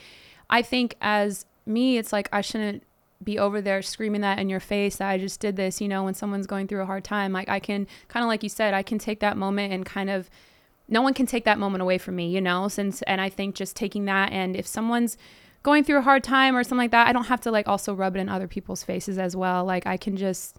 [0.48, 2.82] I think as me, it's like I shouldn't
[3.22, 6.04] be over there screaming that in your face that I just did this, you know,
[6.04, 7.32] when someone's going through a hard time.
[7.32, 10.10] Like I can kind of like you said, I can take that moment and kind
[10.10, 10.30] of
[10.88, 13.54] no one can take that moment away from me, you know, since and I think
[13.54, 15.16] just taking that and if someone's
[15.62, 17.94] going through a hard time or something like that, I don't have to like also
[17.94, 19.64] rub it in other people's faces as well.
[19.64, 20.58] Like I can just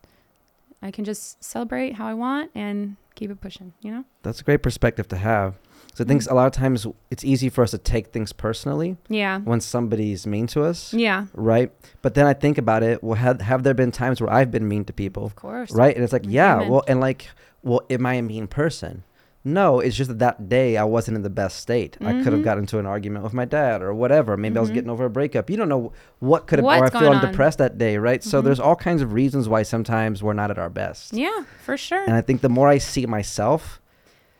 [0.82, 4.06] I can just celebrate how I want and keep it pushing, you know?
[4.24, 5.56] That's a great perspective to have.
[5.94, 6.32] So I think mm.
[6.32, 9.40] a lot of times it's easy for us to take things personally Yeah.
[9.40, 11.72] when somebody's mean to us, Yeah, right?
[12.02, 13.04] But then I think about it.
[13.04, 15.72] Well, have have there been times where I've been mean to people, of course.
[15.72, 15.94] right?
[15.94, 17.28] And it's like, yeah, well, and like,
[17.62, 19.04] well, am I a mean person?
[19.44, 21.98] No, it's just that that day I wasn't in the best state.
[22.00, 22.44] I could have Mhm.
[22.44, 24.38] got into an argument with my dad or whatever.
[24.38, 24.76] Maybe I was Mhm.
[24.76, 25.50] getting over a breakup.
[25.50, 27.22] You don't know what could have, or I What's feel on.
[27.26, 28.24] depressed that day, right?
[28.24, 28.46] So Mhm.
[28.46, 31.14] there's all kinds of reasons why sometimes we're not at our best.
[31.14, 32.04] Yeah, for sure.
[32.04, 33.82] And I think the more I see myself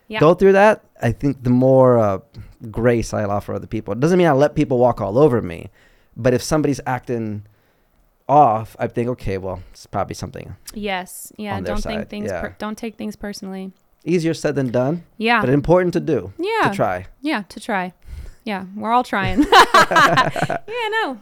[0.06, 0.20] Yeah.
[0.20, 2.18] go through that, I think the more uh,
[2.70, 3.92] grace I allow for other people.
[3.92, 5.70] It doesn't mean I let people walk all over me,
[6.16, 7.42] but if somebody's acting
[8.28, 11.32] off, I think, okay, well, it's probably something yes.
[11.36, 12.40] Yeah, don't side, think things yeah.
[12.40, 13.72] per- don't take things personally.
[14.04, 15.40] Easier said than done, Yeah.
[15.40, 16.68] but important to do, yeah.
[16.70, 17.06] to try.
[17.20, 17.92] Yeah, to try.
[18.44, 19.42] Yeah, we're all trying.
[19.74, 21.20] yeah, no.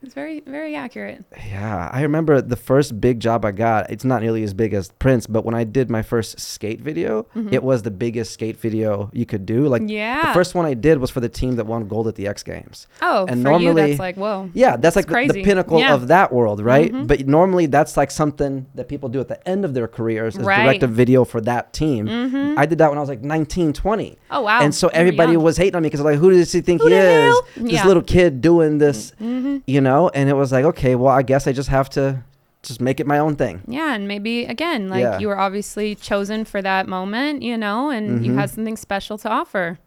[0.00, 1.24] It's very very accurate.
[1.36, 3.90] Yeah, I remember the first big job I got.
[3.90, 7.26] It's not nearly as big as Prince, but when I did my first skate video,
[7.34, 7.52] Mhm.
[7.52, 9.66] it was the biggest skate video you could do.
[9.66, 10.28] Like yeah.
[10.28, 12.44] the first one I did was for the team that won gold at the X
[12.44, 12.86] Games.
[13.02, 14.48] oh, and for you normally- that's like, whoa.
[14.54, 15.94] Yeah, that's like the, the pinnacle Yeah.
[15.94, 16.92] of that world, right?
[16.92, 17.08] Mhm.
[17.08, 20.44] But normally that's like something that people do at the end of their careers is
[20.44, 20.62] Right.
[20.62, 22.06] direct a video for that team.
[22.06, 22.54] Mhm.
[22.56, 24.16] I did that when I was like 19, 20.
[24.30, 24.60] oh, wow.
[24.60, 26.94] and so everybody was hating on me because like, who does he think Who he
[26.94, 27.34] is?
[27.56, 27.86] This Yeah.
[27.86, 29.62] little kid doing this, Mhm.
[29.66, 29.87] you know?
[30.14, 32.22] And it was like, okay, well, I guess I just have to
[32.62, 33.62] just make it my own thing.
[33.68, 35.18] Yeah, and maybe again, like Yeah.
[35.18, 38.36] you were obviously chosen for that moment, you know, and you Mhm.
[38.40, 39.78] had something special to offer.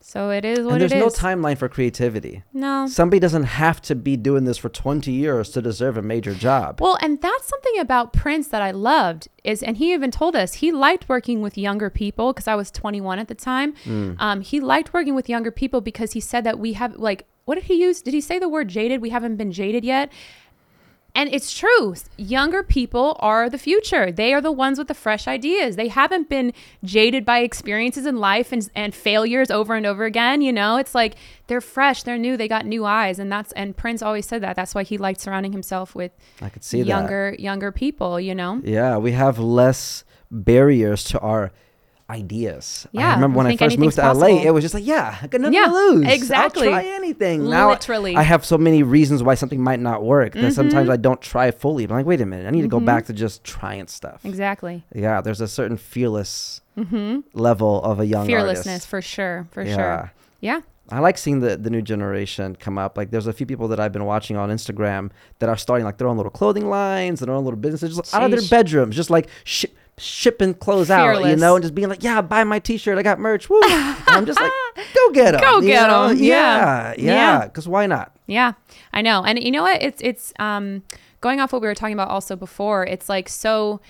[0.00, 1.14] So it is what and there's it no is.
[1.16, 2.42] timeline for creativity.
[2.52, 2.86] no.
[2.86, 6.78] Somebody doesn't have to be doing this for 20 years to deserve a major job.
[6.80, 10.54] Well, and that's something about Prince that I loved is, and he even told us
[10.54, 13.72] he liked working with younger people because I was 21 at the time.
[13.86, 14.16] Mm.
[14.18, 17.56] Um, he liked working with younger people because he said that we have like, what
[17.56, 18.02] did he use?
[18.02, 19.00] Did he say the word jaded?
[19.00, 20.10] We haven't been jaded yet.
[21.16, 21.94] And it's true.
[22.16, 24.10] Younger people are the future.
[24.10, 25.76] They are the ones with the fresh ideas.
[25.76, 26.52] They haven't been
[26.82, 30.42] jaded by experiences in life and, and failures over and over again.
[30.42, 31.14] You know, it's like
[31.46, 33.20] they're fresh, they're new, they got new eyes.
[33.20, 34.56] And that's, and Prince always said that.
[34.56, 36.10] That's why he liked surrounding himself with
[36.42, 36.88] I could see that.
[36.88, 38.60] younger, younger people, you know?
[38.64, 40.02] Yeah, we have less
[40.32, 41.52] barriers to our
[42.10, 42.86] ideas.
[42.92, 45.16] Yeah, I remember when I first moved to anything's LA, it was just like, yeah,
[45.22, 46.06] I got nothing Yeah, to lose.
[46.06, 46.68] exactly.
[46.68, 47.48] I'll try anything.
[47.48, 48.14] Now Literally.
[48.16, 50.92] I have so many reasons why something might not work that sometimes Mhm.
[50.92, 51.84] I don't try fully.
[51.84, 52.84] I'm like, wait a minute, I need to go Mhm.
[52.84, 54.20] back to just trying stuff.
[54.24, 54.84] Exactly.
[54.94, 58.88] Yeah, there's a certain fearless hmm level of a young Fearlessness artist.
[58.88, 59.46] for sure.
[59.52, 59.74] For yeah.
[59.76, 60.12] sure.
[60.40, 60.60] Yeah.
[60.90, 62.98] I like seeing the, the new generation come up.
[62.98, 65.96] Like, there's a few people that I've been watching on Instagram that are starting like
[65.96, 69.08] their own little clothing lines their own little businesses, just out of their bedrooms, just
[69.08, 69.64] like sh-
[69.98, 72.98] shipping clothes out, you know, and just being like, "Yeah, buy my T-shirt.
[72.98, 73.60] I got merch." Woo!
[73.62, 74.50] and I'm just like,
[74.94, 75.40] "Go get them.
[75.40, 76.16] Go get 'em.
[76.16, 77.44] Yeah, Yeah.
[77.44, 78.12] Because why not?
[78.26, 78.52] Yeah,
[78.92, 79.22] I know.
[79.24, 79.82] And you know what?
[79.82, 80.82] It's it's um
[81.20, 82.84] going off what we were talking about also before.
[82.86, 83.80] It's like so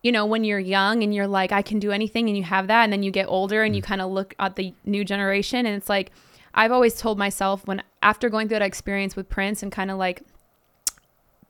[0.00, 2.68] you know, when you're young and you're like I can do anything and you have
[2.68, 5.66] that and then you get older and you kind of look at the new generation
[5.66, 6.12] and it's like
[6.54, 9.98] I've always told myself when after going through that experience with Prince and kind of
[9.98, 10.22] like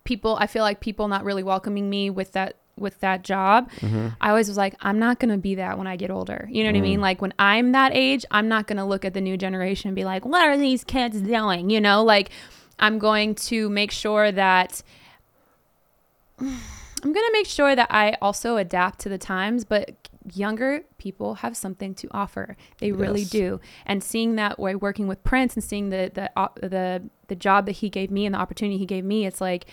[0.04, 3.70] people I feel like people not really welcoming me with that with that job.
[3.80, 4.08] Mm-hmm.
[4.20, 6.48] I always was like I'm not going to be that when I get older.
[6.50, 6.98] You know what I mean?
[6.98, 7.02] Mm.
[7.02, 9.94] Like when I'm that age, I'm not going to look at the new generation and
[9.96, 12.30] be like, "What are these kids doing?" You know, like
[12.78, 14.82] I'm going to make sure that
[16.40, 19.90] I'm going to make sure that I also adapt to the times, but
[20.34, 22.56] younger people have something to offer.
[22.80, 23.30] They really Yes.
[23.30, 23.60] do.
[23.86, 27.66] And seeing that way working with Prince and seeing the the op- the the job
[27.66, 29.66] that he gave me and the opportunity he gave me, it's like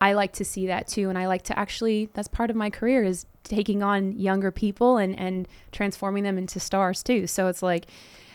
[0.00, 2.70] I like to see that too and I like to actually that's part of my
[2.70, 7.26] career is taking on younger people and and transforming them into stars too.
[7.26, 7.86] So it's like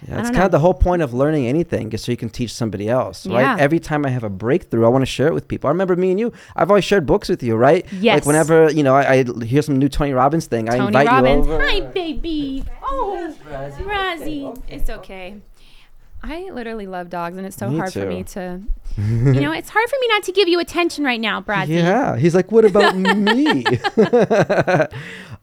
[0.08, 0.46] Yeah, it's kind know.
[0.46, 3.42] of the whole point of learning anything is so you can teach somebody else, right?
[3.42, 3.56] Yeah.
[3.60, 5.68] Every time I have a breakthrough, I want to share it with people.
[5.70, 7.86] I remember me and you, I've always shared books with you, right?
[7.94, 8.16] Yes.
[8.18, 11.08] Like whenever, you know, I, I hear some new Tony Robbins thing, I Tony invite
[11.08, 11.48] Robbins.
[11.48, 11.64] you over.
[11.66, 12.64] Hi, baby.
[12.84, 14.62] Oh, Razzie.
[14.68, 15.42] It's okay.
[16.28, 18.62] I literally love dogs, and it's so Me hard for me to,
[18.98, 21.70] you know, it's hard for me not to give you attention right now, Brad.
[21.70, 23.64] Yeah, he's like, what about me?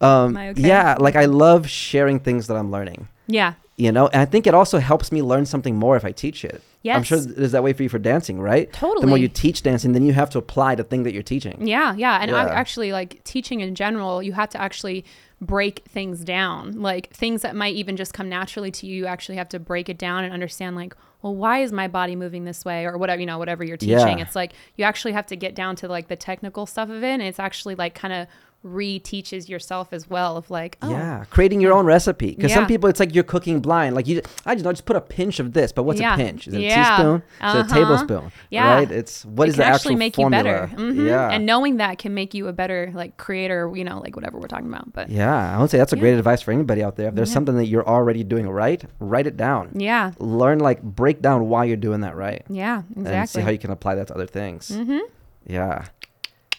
[0.01, 0.61] um, Am I okay?
[0.61, 3.09] Yeah, like I love sharing things that I'm learning.
[3.27, 3.55] Yeah.
[3.77, 6.45] You know, and I think it also helps me learn something more if I teach
[6.45, 6.63] it.
[6.83, 6.97] Yeah.
[6.97, 7.27] I'm sure Yes.
[7.27, 8.71] is that way for you for dancing, right?
[8.73, 9.01] Totally.
[9.01, 11.67] The more you teach dancing, then you have to apply the thing that you're teaching.
[11.67, 12.45] Yeah, yeah, and Yeah.
[12.49, 14.23] actually like teaching in general.
[14.23, 15.05] You have to actually
[15.43, 18.97] break things down, like things that might even just come naturally to you.
[18.97, 22.17] You actually have to break it down and understand, like, well, why is my body
[22.17, 24.19] moving this way, or whatever you know, whatever you're teaching.
[24.19, 24.25] Yeah.
[24.25, 27.11] It's like you actually have to get down to like the technical stuff of it,
[27.11, 28.29] and it's actually like kind of
[28.63, 32.35] re-teaches yourself as well of like, oh, Yeah, creating your own recipe.
[32.35, 33.95] Because some people, it's like you're cooking blind.
[33.97, 35.73] Like you, I just know, just put a pinch of this.
[35.73, 36.15] But what's Yeah.
[36.15, 36.47] a pinch?
[36.47, 36.97] Is it a Yeah.
[36.97, 37.17] teaspoon?
[37.17, 37.75] Is it a Uh-huh.
[37.75, 38.33] tablespoon?
[38.51, 38.75] Yeah.
[38.75, 38.91] Right.
[38.91, 40.43] It's what it is the actually actual make formula?
[40.43, 40.77] you better.
[40.83, 41.07] Mhm.
[41.09, 41.31] Yeah.
[41.31, 43.71] and knowing that can make you a better like creator.
[43.75, 44.93] You know, like whatever we're talking about.
[44.93, 46.01] But yeah, I would say that's a Yeah.
[46.01, 47.09] great advice for anybody out there.
[47.09, 47.35] If there's Yeah.
[47.35, 49.71] something that you're already doing right, write it down.
[49.75, 53.59] yeah, Learn like break down why you're doing that right, yeah, and see how you
[53.59, 54.71] can apply that to other things.
[54.71, 54.99] mm-hmm.
[55.47, 55.87] Yeah.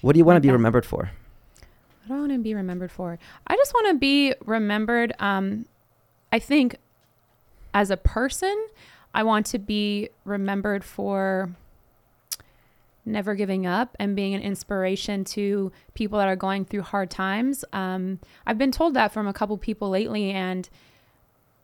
[0.02, 1.12] What do you want to be remembered for?
[2.06, 3.18] What do I want to be remembered for?
[3.48, 5.14] I just want to be remembered.
[5.20, 5.66] Um,
[6.32, 6.78] I think
[7.74, 8.68] as a person,
[9.14, 11.56] I want to be remembered for
[13.06, 17.64] never giving up and being an inspiration to people that are going through hard times.
[17.72, 20.70] Um, I've been told that from a couple people lately, and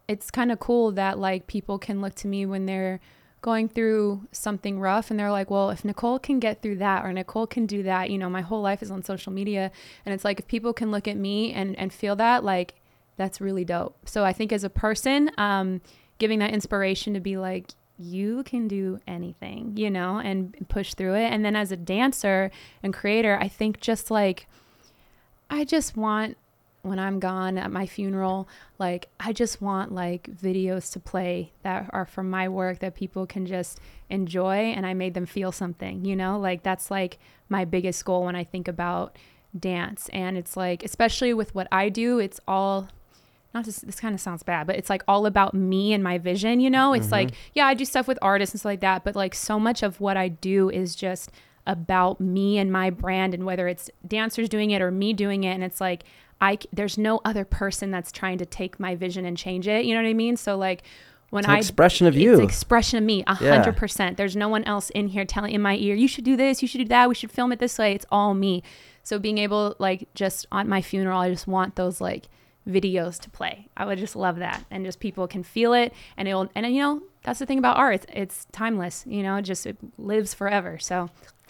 [0.07, 2.99] it's kind of cool that like people can look to me when they're
[3.41, 7.13] going through something rough and they're like, well, if Nicole can get through that or
[7.13, 9.71] Nicole can do that, you know, my whole life is on social media.
[10.05, 12.73] And it's like, if people can look at me and, and feel that, like,
[13.15, 13.97] that's really dope.
[14.07, 15.81] So I think as a person, um,
[16.17, 21.15] giving that inspiration to be like, you can do anything, you know, and push through
[21.15, 21.27] it.
[21.31, 22.49] And then as a dancer
[22.81, 24.47] and creator, I think just like,
[25.49, 26.37] I just want
[26.81, 31.89] when I'm gone at my funeral, like I just want like videos to play that
[31.91, 36.05] are from my work that people can just enjoy and I made them feel something,
[36.05, 36.39] you know?
[36.39, 39.17] Like that's like my biggest goal when I think about
[39.57, 40.09] dance.
[40.13, 42.87] And it's like especially with what I do, it's all
[43.53, 46.17] not just this kind of sounds bad, but it's like all about me and my
[46.17, 46.93] vision, you know?
[46.93, 47.51] It's like, mm-hmm.
[47.55, 49.99] yeah, I do stuff with artists and stuff like that, but like so much of
[49.99, 51.31] what I do is just
[51.67, 55.53] about me and my brand and whether it's dancers doing it or me doing it
[55.53, 56.03] and it's like
[56.41, 59.93] I there's no other person that's trying to take my vision and change it, you
[59.95, 60.37] know what I mean?
[60.37, 60.83] So like
[61.29, 62.39] when It's an I expression of you.
[62.41, 64.17] expression of me, a hundred percent.
[64.17, 66.67] There's no one else in here telling in my ear, you should do this, you
[66.67, 67.93] should do that, we should film it this way.
[67.93, 68.63] It's all me.
[69.03, 72.29] So being able like just on my funeral, I just want those like
[72.67, 73.67] videos to play.
[73.75, 76.81] I would just love that, and just people can feel it, and it'll and you
[76.81, 77.95] know that's the thing about art.
[77.95, 79.03] It's, it's timeless.
[79.07, 80.77] You know, it just it lives forever.
[80.79, 81.09] So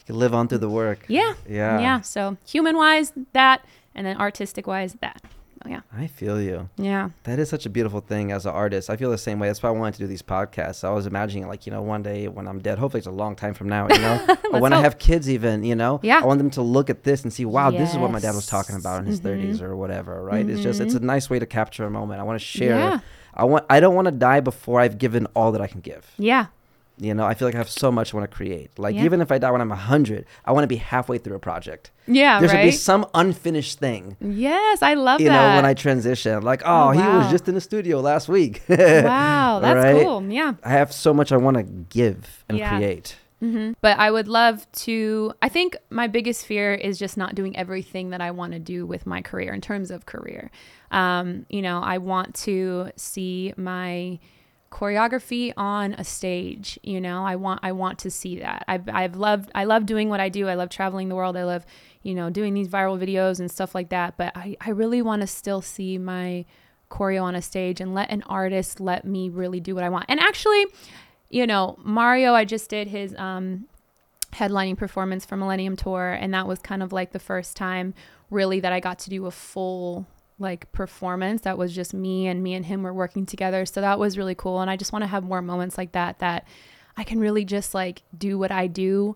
[0.09, 1.05] You live on through the work.
[1.07, 1.79] yeah, Yeah.
[1.79, 2.01] yeah.
[2.01, 3.63] So human wise, that,
[3.95, 5.21] and then artistic wise, that.
[5.65, 6.69] Oh yeah, I feel you.
[6.77, 8.89] yeah, That is such a beautiful thing as an artist.
[8.89, 9.47] I feel the same way.
[9.47, 10.85] That's why I wanted to do these podcasts.
[10.85, 13.35] I was imagining, like, you know, one day when I'm dead, hopefully it's a long
[13.35, 16.21] time from now, you know, or when I have kids, even, you know, Yeah.
[16.21, 18.35] I want them to look at this and see, wow, this is what my dad
[18.35, 19.25] was talking about in his Mhm.
[19.57, 20.49] 30s or whatever, right?
[20.49, 22.21] It's just, it's a nice way to capture a moment.
[22.21, 22.77] I want to share.
[22.79, 22.99] Yeah.
[23.33, 23.65] I want.
[23.69, 26.03] I don't want to die before I've given all that I can give.
[26.17, 26.47] yeah,
[27.01, 28.77] You know, I feel like I have so much I want to create.
[28.77, 29.05] Like Yeah.
[29.05, 31.91] even if I die when I'm hundred, I want to be halfway through a project.
[32.07, 32.39] yeah.
[32.39, 32.73] there should be right.
[32.73, 34.17] some unfinished thing.
[34.19, 35.33] yes, I love You that.
[35.43, 38.27] You know, when I transition, like, oh, Oh, he was just in the studio last
[38.27, 38.61] week.
[38.69, 40.03] wow, that's Right?
[40.03, 40.23] cool.
[40.31, 42.75] Yeah, I have so much I want to give and Yeah.
[42.77, 43.15] create.
[43.39, 45.33] hmm But I would love to.
[45.41, 48.85] I think my biggest fear is just not doing everything that I want to do
[48.85, 50.51] with my career in terms of career.
[50.91, 54.19] Um, you know, I want to see my
[54.71, 57.25] choreography on a stage you know?
[57.25, 58.63] I want i want to see that.
[58.67, 60.47] I've, I've loved i love doing what i do.
[60.47, 61.35] I love traveling the world.
[61.35, 61.65] I love
[62.01, 64.17] you know doing these viral videos and stuff like that.
[64.17, 66.45] But i, I really want to still see my
[66.89, 70.05] choreo on a stage and let an artist let me really do what i want.
[70.07, 70.65] And actually
[71.29, 73.65] you know mario i just did his um
[74.33, 77.93] headlining performance for millennium tour and that was kind of like the first time
[78.29, 80.07] really that i got to do a full
[80.39, 83.65] like performance that was just me and me and him were working together.
[83.65, 84.61] So that was really cool.
[84.61, 86.47] And i just want to have more moments like that that
[86.97, 89.15] i can really just like do what i do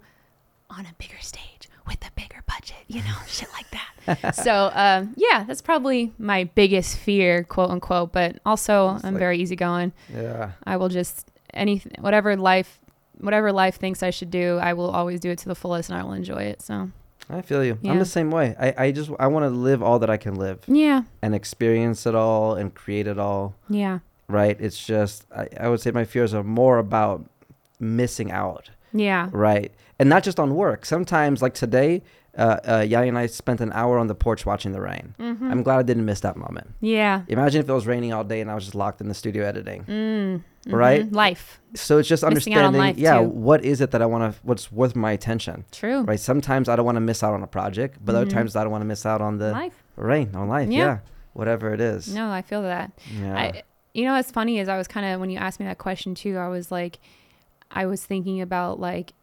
[0.69, 4.35] on a bigger stage with a bigger budget you know shit like that.
[4.35, 9.19] So um, yeah that's probably my biggest fear quote unquote but also It's i'm like-
[9.19, 9.91] very easygoing.
[10.13, 10.51] Yeah.
[10.65, 12.79] i will just anything whatever life
[13.19, 15.97] whatever life thinks i should do i will always do it to the fullest and
[15.99, 16.89] i will enjoy it so
[17.29, 17.77] I feel you.
[17.85, 18.55] I'm the same way.
[18.59, 22.05] I, I just I want to live all that I can live yeah and experience
[22.05, 23.55] it all and create it all.
[23.69, 24.57] yeah Right.
[24.59, 27.25] It's just I, I would say my fears are more about
[27.79, 28.69] missing out.
[28.93, 29.71] yeah Right.
[29.99, 30.85] And not just on work.
[30.85, 32.01] Sometimes like today,
[32.37, 35.13] uh, uh, Yaya and I spent an hour on the porch watching the rain.
[35.19, 35.51] mm-hmm.
[35.51, 36.73] I'm glad I didn't miss that moment.
[36.81, 39.13] yeah Imagine if it was raining all day and I was just locked in the
[39.13, 39.83] studio editing.
[39.83, 40.41] mm,
[40.71, 41.05] Right?
[41.09, 41.13] mhm.
[41.15, 43.27] life So it's just Missing understanding, yeah, too.
[43.27, 46.19] what is it that I want to, what's worth my attention, true right?
[46.19, 48.21] Sometimes I don't want to miss out on a project, but Mhm.
[48.21, 50.77] other times I don't want to miss out on the life rain, on life, Yeah.
[50.85, 50.97] yeah,
[51.33, 52.13] whatever it is.
[52.13, 52.91] no i feel that
[53.21, 53.35] Yeah.
[53.37, 55.77] I, you know what's funny is i was kind of when you asked me that
[55.77, 56.99] question too i was like
[57.71, 59.13] i was thinking about like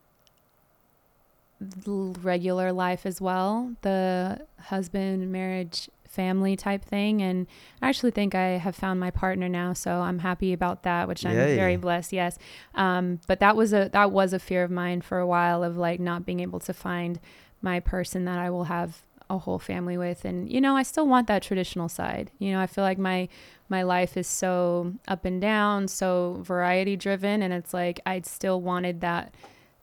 [1.61, 7.23] regular life as well the husband marriage family type thing.
[7.23, 7.47] And
[7.81, 11.25] i actually think i have found my partner now so i'm happy about that which
[11.25, 12.39] i'm very blessed yes.
[12.75, 15.77] Um, but that was a that was a fear of mine for a while of
[15.77, 17.21] like not being able to find
[17.63, 20.25] my person that i will have a whole family with.
[20.25, 22.33] And you know i still want that traditional side.
[22.39, 23.29] You know i feel like my
[23.69, 28.61] my life is so up and down so variety driven and it's like i still
[28.61, 29.33] wanted that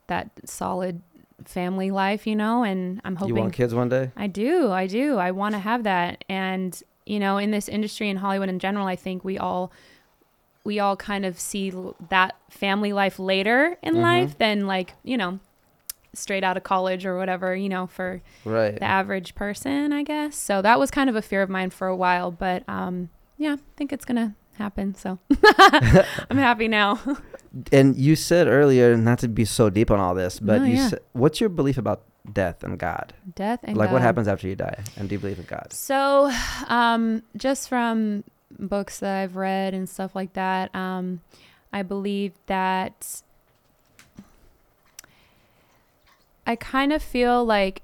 [0.08, 1.00] that solid
[1.44, 4.10] family life you know and i'm hoping you want kids one day?
[4.16, 4.70] I do.
[4.72, 5.16] I do.
[5.18, 6.24] I want to have that.
[6.28, 9.70] And, you know, in this industry in Hollywood in general, I think we all
[10.64, 11.72] we all kind of see
[12.10, 14.02] that family life later in Mhm.
[14.02, 15.38] life than like, you know,
[16.12, 18.74] straight out of college or whatever, you know, for Right.
[18.74, 20.36] the average person, I guess.
[20.36, 23.52] So that was kind of a fear of mine for a while, but um yeah,
[23.54, 24.94] I think it's going to happen.
[24.96, 25.18] So
[26.28, 26.98] I'm happy now.
[27.72, 30.76] And you said earlier, not to be so deep on all this, but No, you
[30.76, 30.88] yeah.
[30.88, 33.14] said, what's your belief about death and God?
[33.34, 34.82] Death and like what happens after you die?
[34.96, 35.72] And do you believe in God?
[35.72, 36.30] So,
[36.68, 38.24] um, just from
[38.58, 41.20] books that I've read and stuff like that, um,
[41.72, 43.22] I believe that
[46.46, 47.82] I kind of feel like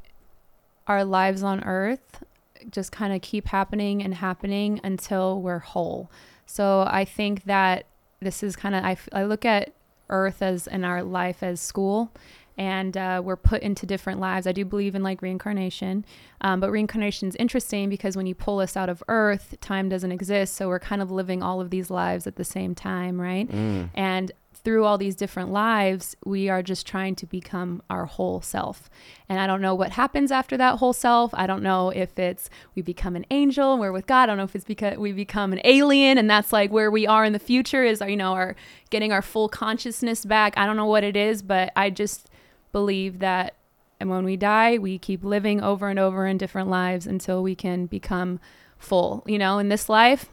[0.86, 2.22] our lives on earth
[2.70, 6.10] just kind of keep happening and happening until we're whole.
[6.46, 7.86] So I think that
[8.24, 9.72] this is kind of, I, I look at
[10.10, 12.12] earth as in our life as school
[12.56, 14.46] and uh, we're put into different lives.
[14.46, 16.04] I do believe in like reincarnation,
[16.40, 20.12] um, but reincarnation is interesting because when you pull us out of Earth, time doesn't
[20.12, 20.54] exist.
[20.54, 23.48] So we're kind of living all of these lives at the same time, right?
[23.48, 23.90] Mm.
[23.94, 24.32] And
[24.64, 28.88] through all these different lives, we are just trying to become our whole self.
[29.28, 31.32] And I don't know what happens after that whole self.
[31.34, 34.24] I don't know if it's we become an angel and we're with God.
[34.24, 37.06] I don't know if it's because we become an alien and that's like where we
[37.06, 38.56] are in the future is you know, our
[38.88, 40.54] getting our full consciousness back.
[40.56, 42.30] I don't know what it is, but I just
[42.72, 43.54] believe that
[44.00, 47.54] and when we die, we keep living over and over in different lives until we
[47.54, 48.40] can become
[48.78, 49.22] full.
[49.26, 50.30] You know, in this life,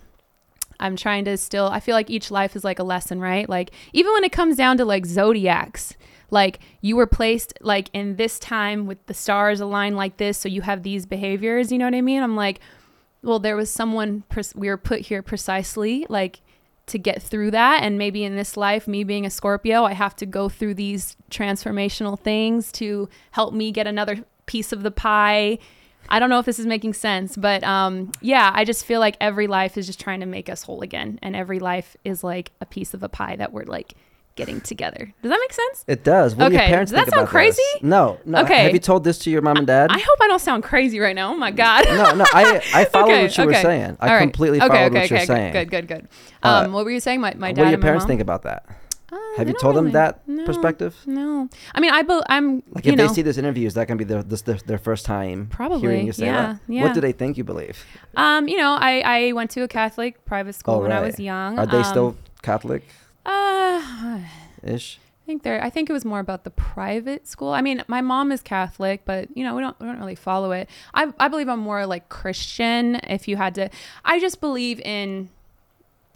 [0.81, 3.47] I'm trying to still, I feel like each life is like a lesson, right?
[3.47, 5.95] Like, even when it comes down to like zodiacs,
[6.29, 10.49] like you were placed like in this time with the stars aligned like this, so
[10.49, 12.23] you have these behaviors, you know what I mean?
[12.23, 12.59] I'm like,
[13.21, 16.41] well, there was someone, pres- we were put here precisely like
[16.87, 17.83] to get through that.
[17.83, 21.15] And maybe in this life, me being a Scorpio, I have to go through these
[21.29, 25.59] transformational things to help me get another piece of the pie.
[26.11, 29.15] I don't know if this is making sense, but um, yeah, I just feel like
[29.21, 32.51] every life is just trying to make us whole again, and every life is like
[32.61, 33.93] a piece of a pie that we're like
[34.35, 35.13] getting together.
[35.21, 35.83] Does that make sense?
[35.87, 36.35] It does.
[36.35, 37.61] What do your Okay, parents does that think sound crazy?
[37.73, 37.83] this?
[37.83, 38.41] No, no.
[38.43, 38.63] Okay.
[38.63, 39.89] Have you told this to your mom and dad?
[39.91, 41.33] I hope I don't sound crazy right now.
[41.33, 41.85] Oh my god.
[41.85, 42.25] no, no.
[42.33, 43.97] I I followed Okay, what you were saying.
[43.99, 44.19] I right.
[44.21, 45.53] completely okay, followed okay, what you're okay, saying.
[45.53, 46.07] Good, good, good.
[46.43, 47.19] Uh, Um, what were you saying?
[47.21, 47.61] My, my dad.
[47.61, 48.65] what do your parents think about that?
[49.11, 50.95] Uh, Have you told them that no, perspective?
[51.05, 51.49] No.
[51.75, 53.97] I mean, I, be, I'm, Like if know, they see this interview, is that gonna
[53.97, 56.59] be their this their, their first time Probably, hearing you say yeah, that?
[56.67, 56.83] yeah.
[56.83, 57.83] What do they think you believe?
[58.15, 61.19] um, you know, I, I went to a Catholic private school Oh, when I was
[61.19, 61.59] young.
[61.59, 62.83] Are they Um, still Catholic
[63.25, 64.19] Uh,
[64.63, 64.99] ish?
[65.23, 65.63] I think there.
[65.63, 67.49] I think it was more about the private school.
[67.53, 70.51] I mean, my mom is Catholic, but you know, we don't we don't really follow
[70.51, 70.69] it.
[70.93, 72.95] I I believe I'm more like Christian.
[73.07, 73.69] If you had to,
[74.03, 75.29] I just believe in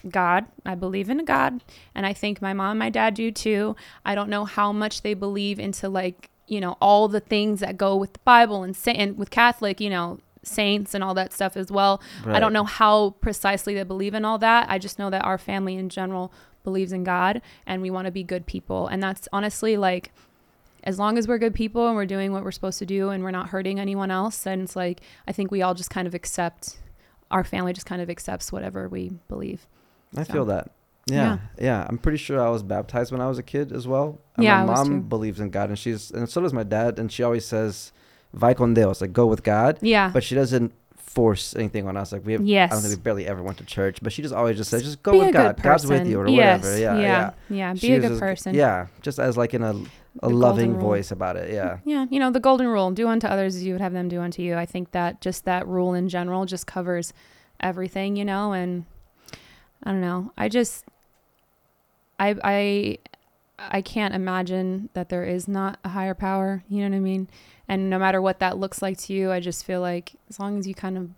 [0.10, 0.46] God.
[0.66, 3.76] I believe in God, and I think my mom and my dad do too.
[4.06, 7.78] I don't know how much they believe into like you know all the things that
[7.78, 11.34] go with the Bible and sa- and with Catholic, you know, saints and all that
[11.34, 12.02] stuff as well.
[12.36, 14.68] I don't know how precisely they believe in all that.
[14.70, 16.32] I just know that our family in general
[16.64, 18.88] believes in God and we want to be good people.
[18.88, 20.12] And that's honestly like
[20.84, 23.24] as long as we're good people and we're doing what we're supposed to do and
[23.24, 26.14] we're not hurting anyone else, then it's like I think we all just kind of
[26.14, 26.78] accept
[27.32, 29.68] our family just kind of accepts whatever we believe.
[30.18, 30.72] I So- feel that.
[31.08, 34.20] Yeah, yeah, I'm pretty sure I was baptized when I was a kid as well.
[34.38, 37.12] And Yeah, my mom believes in God, and she's and so does my dad, and
[37.12, 37.92] she always says,
[38.34, 39.78] "Vai con Dios," like go with God.
[39.82, 40.10] Yeah.
[40.12, 42.12] But she doesn't force anything on us.
[42.12, 42.72] Like we have, yes.
[42.72, 44.82] I don't think we barely ever went to church, but she just always just says,
[44.82, 45.62] "Just go be with God.
[45.62, 46.64] God's with you," or yes.
[46.64, 46.80] whatever.
[46.82, 47.02] Yeah, yeah.
[47.02, 47.32] yeah.
[47.50, 47.74] Yeah.
[47.74, 48.56] Be She a good just- person.
[48.56, 49.76] Yeah, just as like in a
[50.24, 51.54] a The loving voice about it.
[51.54, 51.78] Yeah.
[51.86, 54.22] Yeah, you know, the golden rule, do unto others as you would have them do
[54.22, 54.56] unto you.
[54.56, 57.14] I think that just that rule in general just covers
[57.60, 58.86] everything, you know, and
[59.86, 60.32] I don't know.
[60.38, 60.86] I just
[62.20, 62.98] I I
[63.58, 67.30] I can't imagine that there is not a higher power, you know what I mean?
[67.68, 70.58] And no matter what that looks like to you, I just feel like as long
[70.60, 71.10] as you kind of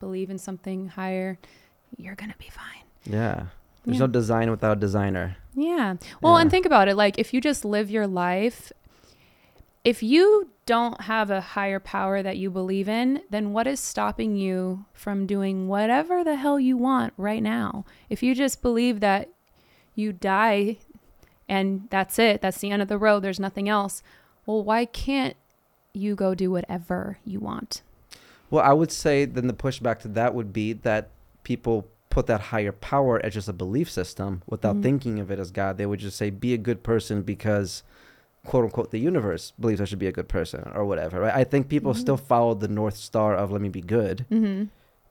[0.00, 1.38] believe in something higher,
[1.96, 2.82] you're going to be fine.
[3.04, 3.46] Yeah.
[3.84, 4.00] There's Yeah.
[4.00, 5.36] no design without designer.
[5.54, 5.94] Yeah.
[6.20, 6.96] Well, and think about it.
[6.96, 8.72] Like, if you just live your life,
[9.84, 14.34] if you don't have a higher power that you believe in, then what is stopping
[14.36, 17.84] you from doing whatever the hell you want right now?
[18.08, 19.28] If you just believe that
[19.94, 20.78] you die
[21.48, 24.02] and that's it, that's the end of the road, there's nothing else,
[24.46, 25.36] well, why can't
[25.92, 27.82] you go do whatever you want?
[28.50, 31.10] Well, I would say then the pushback to that would be that
[31.42, 34.82] people put that higher power as just a belief system without Mhm.
[34.82, 35.76] thinking of it as God.
[35.76, 37.82] They would just say, be a good person because,
[38.44, 41.34] quote unquote, the universe believes I should be a good person or whatever, right?
[41.34, 41.96] I think people Mhm.
[41.98, 44.26] still follow the North Star of let me be good.
[44.30, 44.64] Mm-hmm.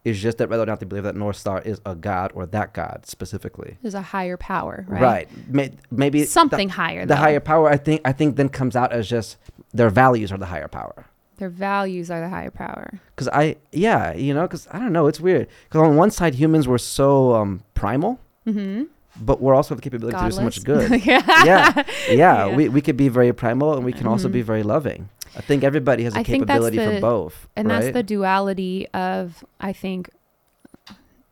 [0.06, 2.46] It's just that whether or not they believe that North Star is a God or
[2.48, 3.78] that God specifically.
[3.82, 5.02] There's a higher power, right?
[5.02, 5.30] Right.
[5.48, 7.02] May- Maybe the- Something higher.
[7.02, 7.16] the though.
[7.16, 9.38] higher power, I think, I think then comes out as just
[9.74, 11.06] their values are the higher power.
[11.38, 13.00] Their values are the higher power.
[13.16, 15.48] Because I, yeah, you know, because I don't know, it's weird.
[15.70, 18.84] Because on one side, humans were so um, primal, Mm-hmm.
[19.20, 20.90] But we're also have the capability to do so much good.
[21.06, 21.22] yeah.
[21.46, 22.56] yeah, yeah, Yeah.
[22.56, 24.34] We, we could be very primal and we can also Mhm.
[24.34, 25.10] be very loving.
[25.36, 27.48] I think everybody has a I capability for both.
[27.56, 27.82] And right?
[27.82, 30.10] that's the duality of, I think,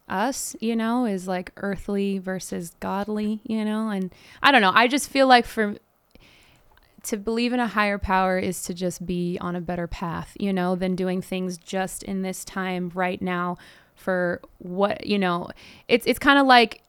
[0.09, 3.89] us, you know, is like earthly versus godly, you know?
[3.89, 4.13] And
[4.43, 4.71] I don't know.
[4.73, 5.75] I just feel like for
[7.03, 10.53] to believe in a higher power is to just be on a better path, you
[10.53, 13.57] know, than doing things just in this time right now
[13.95, 15.49] for what, you know,
[15.87, 16.81] it's it's kind of like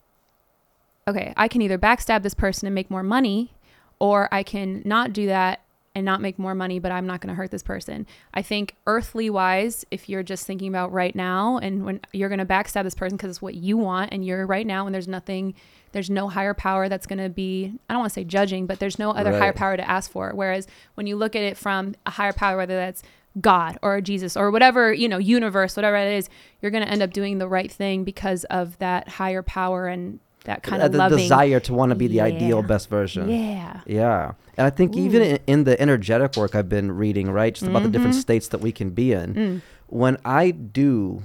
[1.08, 3.54] okay, I can either backstab this person and make more money
[3.98, 5.60] or I can not do that
[5.94, 8.06] and not make more money, but I'm not going to hurt this person.
[8.32, 12.38] I think earthly wise, if you're just thinking about right now and when you're going
[12.38, 15.08] to backstab this person because it's what you want and you're right now and there's
[15.08, 15.54] nothing,
[15.92, 18.80] there's no higher power that's going to be, I don't want to say judging, but
[18.80, 20.32] there's no other higher power to ask for.
[20.34, 23.02] Whereas when you look at it from a higher power, whether that's
[23.40, 26.28] God or Jesus or whatever, you know, universe, whatever it is,
[26.60, 30.20] you're going to end up doing the right thing because of that higher power and
[30.44, 31.18] that kind Uh, of the loving.
[31.18, 33.28] desire to want to be the ideal best version.
[33.28, 33.80] Yeah.
[33.86, 34.32] Yeah.
[34.56, 37.82] And I think even in, in the energetic work I've been reading, right, just about
[37.84, 38.20] the different Mhm.
[38.20, 39.60] states that we can be in, Mm.
[39.86, 41.22] when I do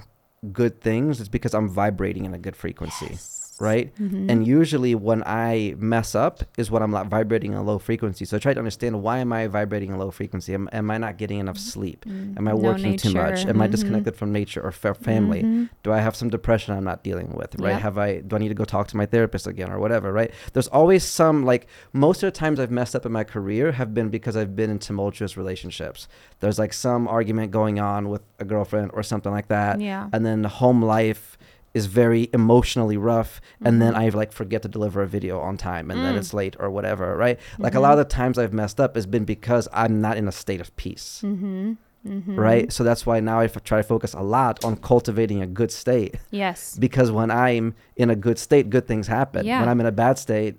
[0.53, 3.18] good things, it's because I'm vibrating in a good frequency,
[3.59, 3.93] right?
[3.99, 4.29] Mhm.
[4.31, 8.25] And usually when I mess up is when I'm like vibrating in a low frequency.
[8.25, 10.53] So I try to understand why am I vibrating in a low frequency?
[10.53, 12.05] Am, am I not getting enough sleep?
[12.05, 12.37] Mm.
[12.37, 13.45] Am I No working too much?
[13.45, 13.71] Am I Mhm.
[13.71, 15.43] disconnected from nature or fa- family?
[15.43, 15.69] Mhm.
[15.83, 17.71] Do I have some depression I'm not dealing with, right?
[17.71, 17.81] Yep.
[17.81, 20.31] Have I do I need to go talk to my therapist again or whatever, right?
[20.53, 23.93] There's always some like most of the times I've messed up in my career have
[23.93, 26.07] been because I've been in tumultuous relationships.
[26.39, 30.09] There's like some argument going on with a girlfriend or something like that, Yeah.
[30.13, 31.36] and then the home life
[31.78, 33.32] is very emotionally rough
[33.65, 33.97] and then Mhm.
[34.01, 36.19] I like forget to deliver a video on time and then Mm.
[36.21, 37.38] it's late or whatever, right?
[37.65, 40.28] Like a lot of the times I've messed up has been because I'm not in
[40.28, 41.21] a state of peace.
[41.23, 41.73] Mm-hmm.
[42.07, 42.39] Mm-hmm.
[42.39, 45.47] Right, so that's why now I f- try to focus a lot on cultivating a
[45.59, 46.78] good state Yes.
[46.80, 47.65] because when I'm
[47.97, 49.45] in a good state, good things happen.
[49.45, 49.59] Yeah.
[49.59, 50.55] When I'm in a bad state,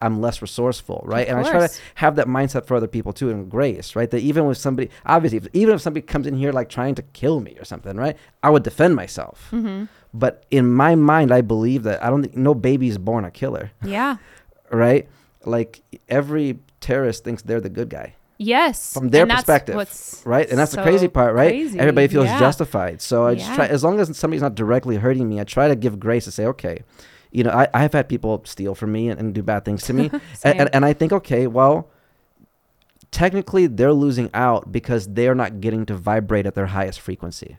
[0.00, 1.26] I'm less resourceful, right?
[1.26, 4.10] Of and I try to have that mindset for other people too, and grace, right?
[4.10, 7.02] That even with somebody, obviously, if, even if somebody comes in here like trying to
[7.20, 8.16] kill me or something, right?
[8.42, 9.48] I would defend myself.
[9.52, 9.84] Mm-hmm.
[10.18, 13.30] But in my mind, I believe that I don't think no baby is born a
[13.30, 14.16] killer, Yeah.
[14.70, 15.08] right?
[15.44, 18.92] Like every terrorist thinks they're the good guy, Yes.
[18.92, 19.74] From their perspective,
[20.26, 20.48] right?
[20.48, 21.50] And that's the crazy part, right?
[21.50, 21.78] crazy.
[21.78, 22.38] Everybody feels Yeah.
[22.38, 23.00] justified.
[23.00, 25.76] So I just try, as long as somebody's not directly hurting me, I try to
[25.76, 26.82] give grace to say, okay,
[27.30, 29.92] you know, I, I've had people steal from me and, and do bad things to
[29.92, 30.10] me.
[30.44, 31.88] and, and, and I think, okay, well,
[33.10, 37.56] technically they're losing out because they're not getting to vibrate at their highest frequency,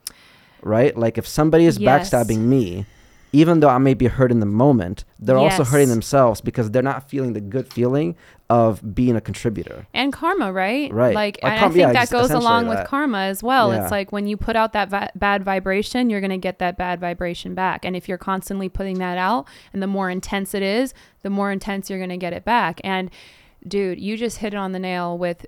[0.68, 0.96] right?
[0.98, 2.10] Like if somebody is Yes.
[2.12, 2.86] backstabbing me,
[3.34, 6.82] even though I may be hurt in the moment, they're also hurting themselves because they're
[6.82, 8.16] not feeling the good feeling
[8.50, 9.86] of being a contributor.
[9.94, 10.92] and karma, right?
[10.94, 11.14] Right.
[11.14, 13.74] Like, Like and I think yeah, that goes along with karma as well.
[13.74, 13.82] Yeah.
[13.84, 16.78] It's like when you put out that vi- bad vibration, you're going to get that
[16.78, 17.84] bad vibration back.
[17.84, 21.52] And if you're constantly putting that out, and the more intense it is, the more
[21.52, 22.80] intense you're going to get it back.
[22.86, 23.12] And
[23.68, 25.46] dude, you just hit it on the nail with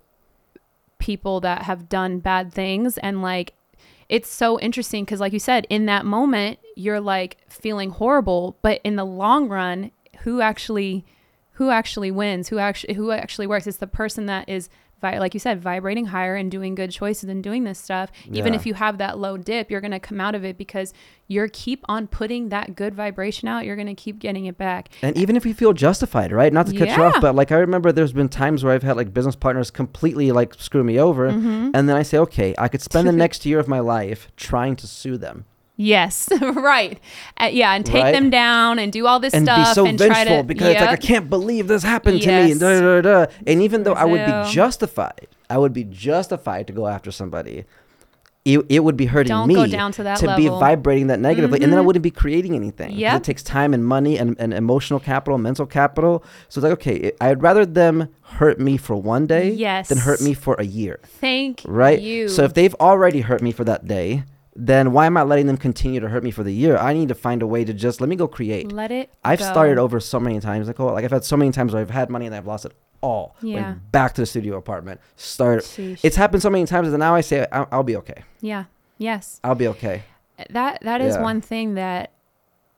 [0.97, 3.53] people that have done bad things and like
[4.09, 8.81] it's so interesting because like you said in that moment you're like feeling horrible but
[8.83, 9.91] in the long run
[10.21, 11.05] who actually
[11.59, 13.67] who actually wins who actually who actually works?
[13.67, 14.69] It's the person that is
[15.01, 18.53] vi- like you said vibrating higher and doing good choices and doing this stuff even
[18.53, 18.59] Yeah.
[18.59, 20.93] if you have that low dip you're going to come out of it because
[21.27, 24.89] you're keep on putting that good vibration out you're going to keep getting it back
[25.01, 26.51] And even if you feel justified, right?
[26.51, 28.97] Not to cut you off, but like I remember there's been times where I've had
[28.97, 31.29] like business partners completely like screw me over.
[31.29, 31.71] Mm-hmm.
[31.73, 34.75] And then I say, okay, I could spend the next year of my life trying
[34.77, 35.45] to sue them
[35.81, 36.99] yes right
[37.39, 38.11] Uh, yeah and take Right?
[38.11, 40.67] them down and do all this and stuff be so and try vengeful to because
[40.73, 42.51] it's like I can't believe this happened to me.
[42.51, 46.67] And, da, da, da, and even though I would be justified, I would be justified
[46.67, 47.63] to go after somebody.
[48.45, 51.19] It, it would be hurting Don't me go down to that to be vibrating that
[51.19, 51.85] negatively, and then I Mhm.
[51.87, 52.91] wouldn't be creating anything.
[52.97, 53.17] Yep.
[53.17, 56.23] It takes time and money and, and emotional capital, mental capital.
[56.47, 58.07] So it's like, okay, I'd rather them
[58.39, 59.89] hurt me for one day Yes.
[59.89, 61.71] than hurt me for a year, Thank you.
[61.71, 61.99] right?
[62.01, 62.27] you.
[62.29, 64.23] So if they've already hurt me for that day,
[64.67, 66.75] then why am I letting them continue to hurt me for the year?
[66.77, 68.71] I need to find a way to just let me go create.
[68.71, 69.09] let it.
[69.23, 69.45] I've go.
[69.45, 70.91] started over so many times, Nicole.
[70.93, 73.35] Like I've had so many times where I've had money and I've lost it all.
[73.41, 73.55] Yeah.
[73.69, 74.99] Went back to the studio apartment.
[75.15, 75.63] Start.
[75.63, 76.01] Sheesh.
[76.03, 78.23] It's happened so many times that now I say I'll, I'll be okay.
[78.41, 78.65] yeah.
[78.97, 79.39] Yes.
[79.45, 80.03] I'll be okay.
[80.49, 81.21] That that is Yeah.
[81.21, 82.11] one thing that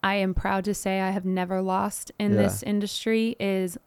[0.04, 2.44] I am proud to say I have never lost in Yeah.
[2.44, 3.78] this industry is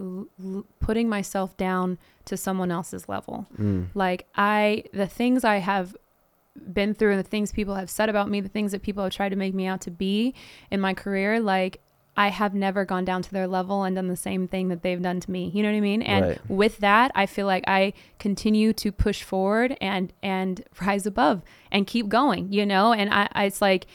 [0.00, 3.46] l- l- putting myself down to someone else's level.
[3.58, 3.88] Mm.
[3.94, 5.96] Like I the things I have
[6.72, 9.12] been through and the things people have said about me, the things that people have
[9.12, 10.34] tried to make me out to be
[10.70, 11.80] in my career, like
[12.16, 15.02] I have never gone down to their level and done the same thing that they've
[15.02, 15.50] done to me.
[15.52, 16.02] You know what I mean?
[16.02, 16.38] And Right.
[16.48, 21.42] with that, I feel like I continue to push forward and and rise above
[21.72, 22.92] and keep going, you know?
[22.92, 23.86] And I, I it's like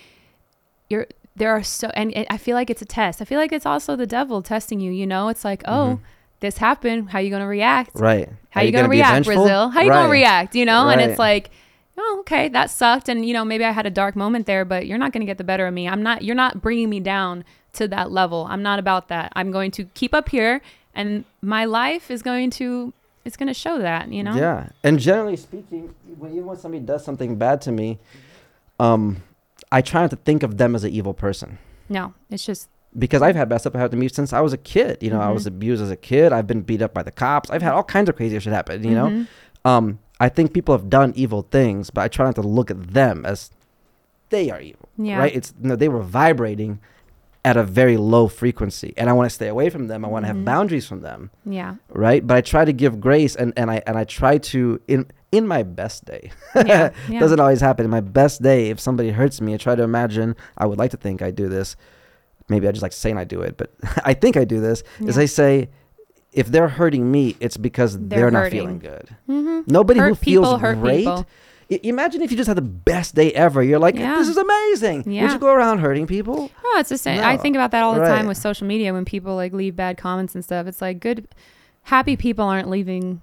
[0.89, 3.21] you're there are so and it, I feel like it's a test.
[3.21, 5.29] I feel like it's also the devil testing you, you know?
[5.29, 6.03] It's like, "Oh, mm-hmm.
[6.41, 7.11] this happened.
[7.11, 8.27] How you going to react?" Right.
[8.49, 9.25] How Are you, gonna, be react.
[9.25, 9.69] Brazil?
[9.69, 10.01] How you right.
[10.01, 10.55] gonna react?
[10.55, 11.51] You know, and it's like,
[11.99, 14.87] oh, okay, that sucked, and you know, maybe I had a dark moment there, but
[14.87, 15.87] you're not gonna get the better of me.
[15.87, 16.23] I'm not.
[16.23, 17.43] You're not bringing me down
[17.73, 18.47] to that level.
[18.49, 19.31] I'm not about that.
[19.35, 20.61] I'm going to keep up here,
[20.95, 22.93] and my life is going to.
[23.25, 24.11] It's gonna show that.
[24.11, 24.35] You know.
[24.35, 24.69] Yeah.
[24.83, 27.99] And generally speaking, when even when somebody does something bad to me,
[28.79, 29.21] um,
[29.71, 31.57] I try not to think of them as an evil person.
[31.89, 34.57] No, it's just because I've had messed up happened to me since I was a
[34.57, 34.97] kid.
[35.01, 35.47] You know, I was Mhm.
[35.47, 36.33] abused as a kid.
[36.33, 37.51] I've been beat up by the cops.
[37.51, 38.83] I've had all kinds of crazy shit happen.
[38.83, 39.27] You know, Mhm.
[39.65, 42.93] um, I think people have done evil things, but I try not to look at
[42.93, 43.51] them as
[44.29, 44.89] they are evil.
[44.97, 45.17] Yeah.
[45.19, 45.35] Right?
[45.35, 46.79] It's no, they were vibrating
[47.45, 50.03] at a very low frequency, and I want to stay away from them.
[50.03, 50.35] I want to Mhm.
[50.35, 51.31] have boundaries from them.
[51.45, 51.75] Yeah.
[51.89, 52.25] Right?
[52.27, 55.47] But I try to give grace, and and I and I try to in in
[55.47, 56.31] my best day.
[56.55, 56.89] Yeah.
[57.09, 57.19] yeah.
[57.19, 57.85] Doesn't always happen.
[57.85, 60.35] In my best day, if somebody hurts me, I try to imagine.
[60.57, 61.75] I would like to think I do this.
[62.49, 63.71] Maybe I just like saying I do it, but
[64.03, 64.83] I think I do this.
[64.99, 65.69] Is I say,
[66.33, 69.09] if they're hurting me, it's because they're, They're not feeling good.
[69.27, 69.67] Mhm.
[69.67, 70.97] Nobody who Hurt feels people hurt great.
[70.99, 71.25] people.
[71.83, 73.61] Imagine if you just had the best day ever.
[73.61, 74.15] You're like, Yeah.
[74.17, 75.03] this is amazing.
[75.05, 76.49] Would you go around hurting people?
[76.63, 77.23] Oh, it's the same.
[77.23, 78.17] I think about that all the Right.
[78.17, 80.65] time with social media when people like leave bad comments and stuff.
[80.65, 81.27] It's like good,
[81.83, 83.21] happy people aren't leaving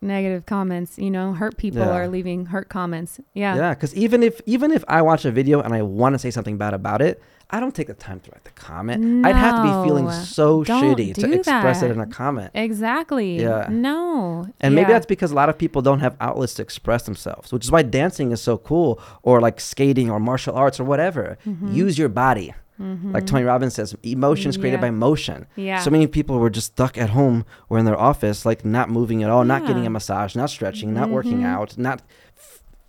[0.00, 0.96] negative comments.
[0.96, 1.90] You know, hurt people Yeah.
[1.90, 3.18] are leaving hurt comments.
[3.34, 3.56] Yeah.
[3.56, 6.30] Yeah, because even if even if I watch a video and I want to say
[6.30, 7.20] something bad about it,
[7.50, 9.24] I don't take the time to write the comment.
[9.24, 12.50] I'd have to be feeling so shitty to express it in a comment.
[12.54, 13.40] Exactly.
[13.40, 13.66] Yeah.
[13.70, 14.46] No.
[14.60, 17.64] And maybe that's because a lot of people don't have outlets to express themselves, which
[17.64, 21.38] is why dancing is so cool, or like skating or martial arts or whatever.
[21.46, 21.72] Mhm.
[21.74, 22.52] Use your body.
[22.80, 23.26] Like Mhm.
[23.26, 24.82] Tony Robbins says, emotion is created Yeah.
[24.82, 25.46] by motion.
[25.56, 25.80] Yeah.
[25.80, 29.24] So many people were just stuck at home or in their office, like not moving
[29.24, 31.46] at all, not getting a massage, not stretching, not working Mhm.
[31.46, 32.02] out, not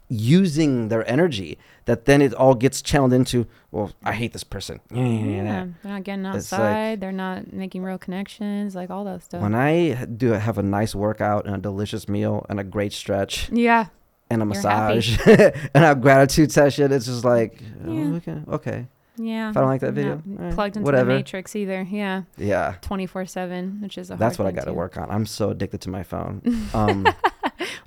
[0.09, 1.57] using their energy.
[1.85, 4.79] That then it all gets channeled into, well, I hate this person.
[4.91, 5.67] yeah.
[5.81, 7.01] They're not getting It's like- outside.
[7.01, 8.75] They're not making real connections.
[8.75, 9.41] Like all that stuff.
[9.41, 13.49] When I do have a nice workout and a delicious meal and a great stretch
[13.51, 13.85] yeah.
[14.29, 18.15] and a You're massage and a gratitude session, it's just like, oh, Yeah.
[18.17, 18.87] okay, okay,
[19.17, 19.49] Yeah.
[19.49, 21.09] If I don't like that video, eh, plugged into whatever.
[21.11, 21.87] the matrix either.
[21.89, 22.23] Yeah.
[22.37, 22.75] yeah.
[22.81, 25.09] 24 7, which is a That's hard what I got to work on.
[25.09, 26.41] I'm so addicted to my phone.
[26.75, 27.07] Um,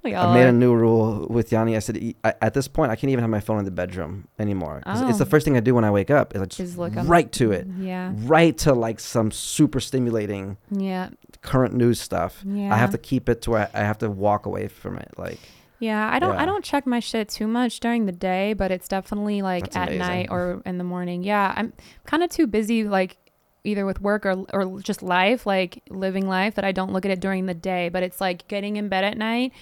[0.02, 0.48] We all I made are.
[0.48, 1.76] a new rule with Yanni.
[1.76, 3.70] I said, "E- I, at this point, I can't even have my phone in the
[3.70, 4.82] bedroom anymore.
[4.84, 5.28] 'Cause It's the Oh.
[5.28, 6.34] first thing I do when I wake up.
[6.34, 8.12] Is I just Just look up- right to it, Yeah.
[8.24, 11.10] right to like some super stimulating Yeah.
[11.42, 12.42] current news stuff.
[12.44, 12.74] Yeah.
[12.74, 15.10] I have to keep it to where I I have to walk away from it.
[15.16, 15.38] Like,
[15.78, 16.42] Yeah, I don't Yeah.
[16.42, 19.76] I don't check my shit too much during the day, but it's definitely like That's
[19.76, 19.98] at amazing.
[20.06, 21.24] night or in the morning.
[21.24, 21.72] Yeah, I'm
[22.06, 23.16] kind of too busy like
[23.64, 27.10] either with work or or just life, like living life that I don't look at
[27.10, 29.52] it during the day, but it's like getting in bed at night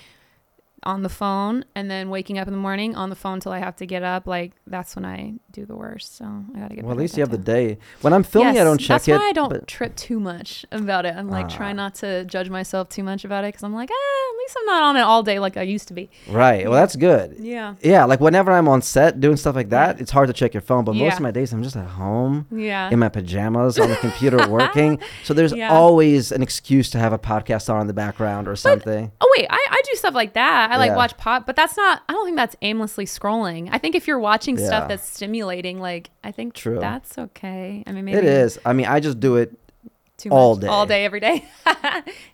[0.83, 3.59] on the phone and then waking up in the morning on the phone till I
[3.59, 4.27] have to get up.
[4.27, 6.17] Like that's when I do the worst.
[6.17, 6.25] So
[6.55, 7.79] I got to get well, at least you have the day.
[8.01, 9.13] When I'm filming, I don't check that's it.
[9.13, 11.15] why I don't but- trip too much about it.
[11.17, 11.57] I'm like Ah.
[11.57, 14.57] try not to judge myself too much about it because I'm like, ah, at least
[14.61, 16.09] I'm not on it all day like I used to be.
[16.29, 16.65] right.
[16.65, 17.37] Well, that's good.
[17.39, 17.75] Yeah.
[17.83, 20.61] Yeah, like whenever I'm on set doing stuff like that, it's hard to check your
[20.63, 20.85] phone.
[20.85, 22.91] But most of my days, I'm just at home Yeah.
[22.91, 24.99] in my pajamas on the computer working.
[25.25, 25.73] So there's Yeah.
[25.73, 29.13] always an excuse to have a podcast on in the background or something.
[29.21, 30.70] Oh wait, I, I do stuff like that.
[30.71, 30.97] I like Yeah.
[30.97, 32.03] watch pop, but that's not.
[32.09, 33.69] I don't think that's aimlessly scrolling.
[33.73, 34.67] I think if you're watching Yeah.
[34.67, 36.79] stuff that's stimulating, like I think True.
[36.81, 37.83] that's okay.
[37.87, 38.59] I mean, maybe It is.
[38.65, 39.53] I mean, I just do it
[40.17, 40.63] too all much.
[40.63, 40.67] day.
[40.69, 41.45] all day, every day.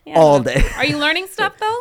[0.05, 0.62] Yeah, all day.
[0.76, 1.80] Are you learning stuff though?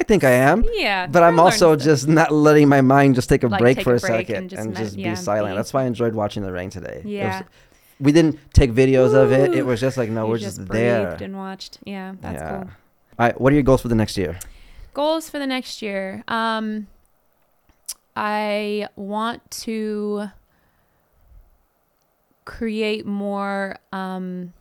[0.00, 0.64] I think I am.
[0.72, 1.84] Yeah, But I'm also stuff.
[1.84, 4.52] just not letting my mind just take a Like, break take for a break second
[4.52, 5.54] and and just just, be yeah, silent.
[5.54, 6.96] be- That's why I enjoyed watching the rain today.
[7.00, 7.42] It was- Yeah.
[8.00, 9.54] we didn't take videos of it.
[9.54, 11.16] It was just like, no, You we're just, there.
[11.20, 11.78] and watched.
[11.84, 12.48] Yeah, that's yeah.
[12.50, 12.58] cool.
[12.60, 12.66] All
[13.26, 13.40] right.
[13.40, 14.36] What are your goals for the next year?
[14.94, 16.24] Goals for the next year.
[16.28, 16.86] Um,
[18.16, 20.28] I want to
[22.44, 24.52] create more um,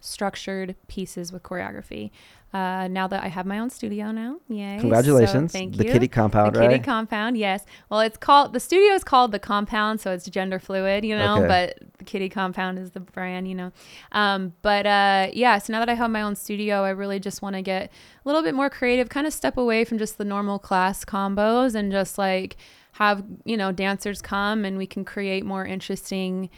[0.00, 2.10] structured pieces with choreography.
[2.54, 4.76] Uh, now that I have my own studio now, yay!
[4.76, 5.50] So Congratulations.
[5.50, 5.82] thank the.
[5.82, 6.78] Kitty Compound, the Kitty?
[6.78, 7.66] Compound, yes.
[7.90, 11.38] Well, it's called the studio is called the Compound, so it's gender fluid, you know.
[11.38, 11.48] Okay.
[11.48, 13.72] But the Kitty Compound is the brand, you know.
[14.12, 17.42] Um, but uh, yeah, so now that I have my own studio, I really just
[17.42, 20.24] want to get a little bit more creative, kind of step away from just the
[20.24, 22.56] normal class combos and just like
[22.92, 26.48] have you know dancers come and we can create more interesting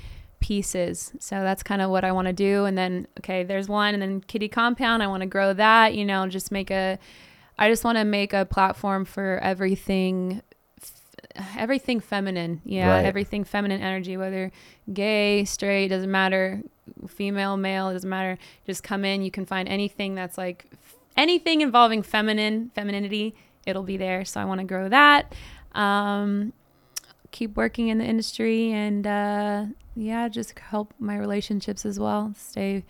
[0.47, 1.13] pieces.
[1.19, 2.65] So that's kind of what I want to do.
[2.67, 5.03] And then, okay, there's one, and then Kitty Compound.
[5.03, 5.95] I want to grow that.
[5.95, 6.99] You know, just make a.
[7.59, 10.43] I just want to make a platform for everything,
[10.81, 12.61] f- everything feminine.
[12.65, 13.05] Yeah, Right.
[13.07, 14.53] everything feminine energy, whether
[14.93, 16.61] gay, straight, doesn't matter,
[17.09, 18.39] female, male, it doesn't matter.
[18.67, 19.23] Just come in.
[19.23, 23.35] You can find anything that's like f- anything involving feminine, femininity.
[23.67, 24.25] It'll be there.
[24.25, 25.35] So I want to grow that.
[25.75, 26.53] Um,
[27.33, 29.65] keep working in the industry and uh,
[29.97, 32.33] yeah, just help my relationships as well.
[32.37, 32.85] Stay,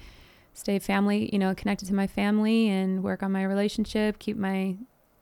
[0.53, 4.19] stay family, you know, connected to my family and work on my relationship.
[4.19, 4.77] Keep my.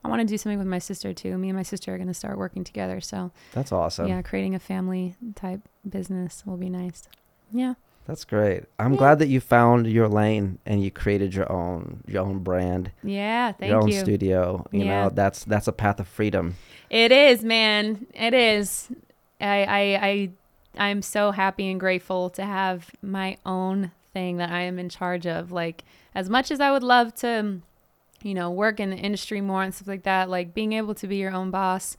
[0.05, 1.39] I want to do something with my sister too.
[1.39, 3.01] Me and my sister are going to start working together.
[3.01, 4.07] So That's awesome.
[4.09, 7.09] yeah, creating a family type business will be nice.
[7.51, 7.74] Yeah.
[8.07, 8.64] That's great.
[8.78, 8.99] I'm Yeah.
[8.99, 13.53] glad that you found your lane and you created your own your own brand, Yeah.
[13.53, 13.74] Thank you.
[13.76, 14.66] your own studio.
[14.72, 15.05] You Yeah.
[15.05, 16.57] know, that's that's a path of freedom.
[16.91, 18.07] It is, man.
[18.12, 18.91] It is.
[19.41, 20.30] I, I, I,
[20.78, 25.26] I'm so happy and grateful to have my own thing that I am in charge
[25.26, 25.52] of.
[25.52, 27.60] Like, as much as I would love to,
[28.22, 31.06] you know, work in the industry more and stuff like that, like being able to
[31.06, 31.96] be your own boss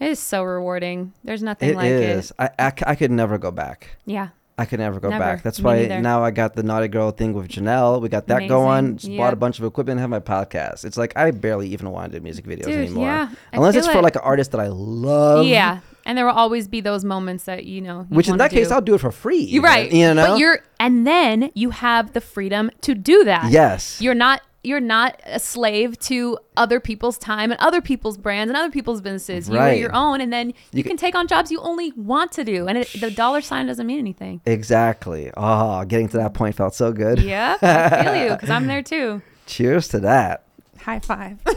[0.00, 1.12] is so rewarding.
[1.24, 2.30] There's nothing It like is.
[2.30, 2.36] it.
[2.38, 3.96] I, I I could never go back.
[4.06, 4.28] Yeah.
[4.58, 5.18] I could never go Never.
[5.24, 5.42] back.
[5.42, 6.00] That's Me why neither.
[6.02, 8.02] now I got the Naughty Girl thing with Janelle.
[8.02, 8.78] We got that going.
[8.80, 8.96] Amazing.
[8.98, 9.18] Just Yeah.
[9.18, 10.84] bought a bunch of equipment and have my podcast.
[10.84, 13.06] It's like I barely even want to do music videos Dude, anymore.
[13.06, 13.28] yeah.
[13.54, 15.46] Unless it's for like an artist that I love.
[15.46, 15.80] Yeah.
[16.04, 18.50] And there will always be those moments that, you know, you Which in wanna that
[18.50, 18.70] case.
[18.70, 19.40] I'll do it for free.
[19.40, 19.92] You're even, right.
[19.92, 20.26] You know?
[20.28, 23.50] But you're, and then you have the freedom to do that.
[23.50, 24.00] yes.
[24.00, 28.56] You're not you're not a slave to other people's time and other people's brands and
[28.56, 29.48] other people's businesses.
[29.48, 32.30] You are your own, and then you, You can take on jobs you only want
[32.32, 34.40] to do, and it, the dollar sign doesn't mean anything.
[34.46, 35.32] Exactly.
[35.36, 37.18] Oh, getting to that point felt so good.
[37.20, 39.20] Yeah, I feel you because I'm there too.
[39.46, 40.44] Cheers to that.
[40.78, 41.38] High five.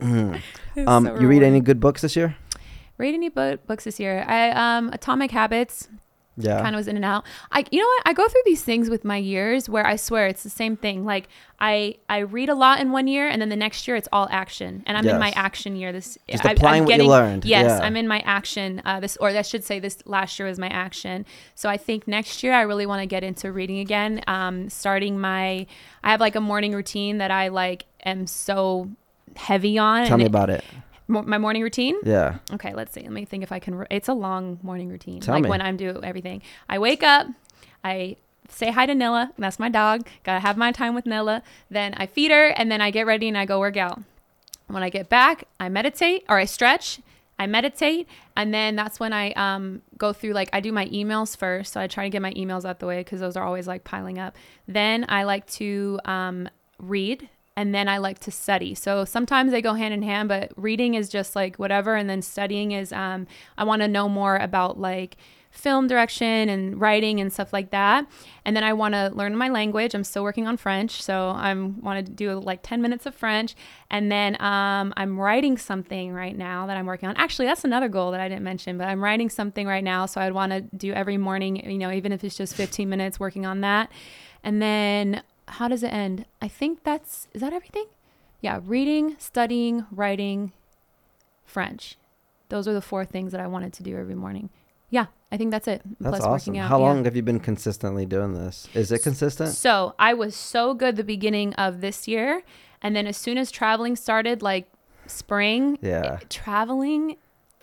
[0.00, 0.40] Mm.
[0.86, 2.36] Um, so you read any good books this year?
[2.98, 4.24] Read any book, books this year?
[4.28, 5.88] I um Atomic Habits
[6.40, 6.60] Yeah.
[6.62, 7.24] kind of was in and out.
[7.50, 8.02] I you know what?
[8.06, 11.04] I go through these things with my years where I swear it's the same thing.
[11.04, 11.28] Like
[11.60, 14.28] I I read a lot in one year and then the next year it's all
[14.30, 14.82] action.
[14.86, 15.90] And I'm in my action year.
[15.92, 17.44] This Just I, applying I'm what you getting, learned.
[17.44, 17.84] Yes, Yeah.
[17.86, 18.82] I'm in my action.
[18.84, 21.26] Uh, this or I should say this last year was my action.
[21.56, 24.22] So I think next year I really want to get into reading again.
[24.28, 25.66] Um, starting my
[26.04, 28.88] I have like a morning routine that I like am so
[29.34, 30.06] heavy on.
[30.06, 30.62] Tell me it- about it.
[31.08, 31.96] Mo- my morning routine.
[32.04, 32.38] Yeah.
[32.52, 33.02] Okay, let's see.
[33.02, 33.74] Let me think if I can.
[33.74, 35.20] re- It's a long morning routine.
[35.20, 35.50] Tell like me.
[35.50, 36.42] when I'm doing everything.
[36.68, 37.26] I wake up,
[37.82, 38.16] I
[38.48, 39.30] say hi to Nilla.
[39.38, 40.06] That's my dog.
[40.24, 41.42] Gotta have my time with Nilla.
[41.70, 44.00] Then I feed her, and then I get ready and I go work out.
[44.68, 47.00] When I get back, I meditate or I stretch.
[47.40, 51.36] I meditate, and then that's when I um, go through like I do my emails
[51.36, 51.72] first.
[51.72, 53.84] So I try to get my emails out the way because those are always like
[53.84, 54.34] piling up.
[54.66, 56.48] Then I like to um,
[56.80, 57.28] read
[57.58, 58.76] and then I like to study.
[58.76, 62.22] So sometimes they go hand in hand, but reading is just like whatever, and then
[62.22, 63.26] studying is um,
[63.58, 65.16] I want to know more about like
[65.50, 68.06] film direction and writing and stuff like that.
[68.44, 69.92] And then I want to learn my language.
[69.92, 73.56] I'm still working on French, so I'm want to do like 10 minutes of French.
[73.90, 77.16] And then um, I'm writing something right now that I'm working on.
[77.16, 80.20] Actually, that's another goal that I didn't mention, but I'm writing something right now, so
[80.20, 81.68] I'd want to do every morning.
[81.68, 83.90] You know, even if it's just 15 minutes working on that.
[84.44, 86.24] And then how does it end?
[86.42, 87.86] I think that's is that everything?
[88.40, 90.52] Yeah, reading, studying, writing,
[91.44, 91.96] French.
[92.48, 94.50] Those are the four things that I wanted to do every morning.
[94.90, 95.82] Yeah, I think that's it.
[96.00, 96.52] That's Plus awesome.
[96.52, 96.68] working out.
[96.70, 96.86] How yeah.
[96.86, 98.68] long have you been consistently doing this?
[98.74, 99.50] Is it consistent?
[99.50, 102.42] So I was so good the beginning of this year,
[102.80, 104.66] and then as soon as traveling started, like
[105.06, 106.20] spring, Yeah.
[106.30, 107.16] traveling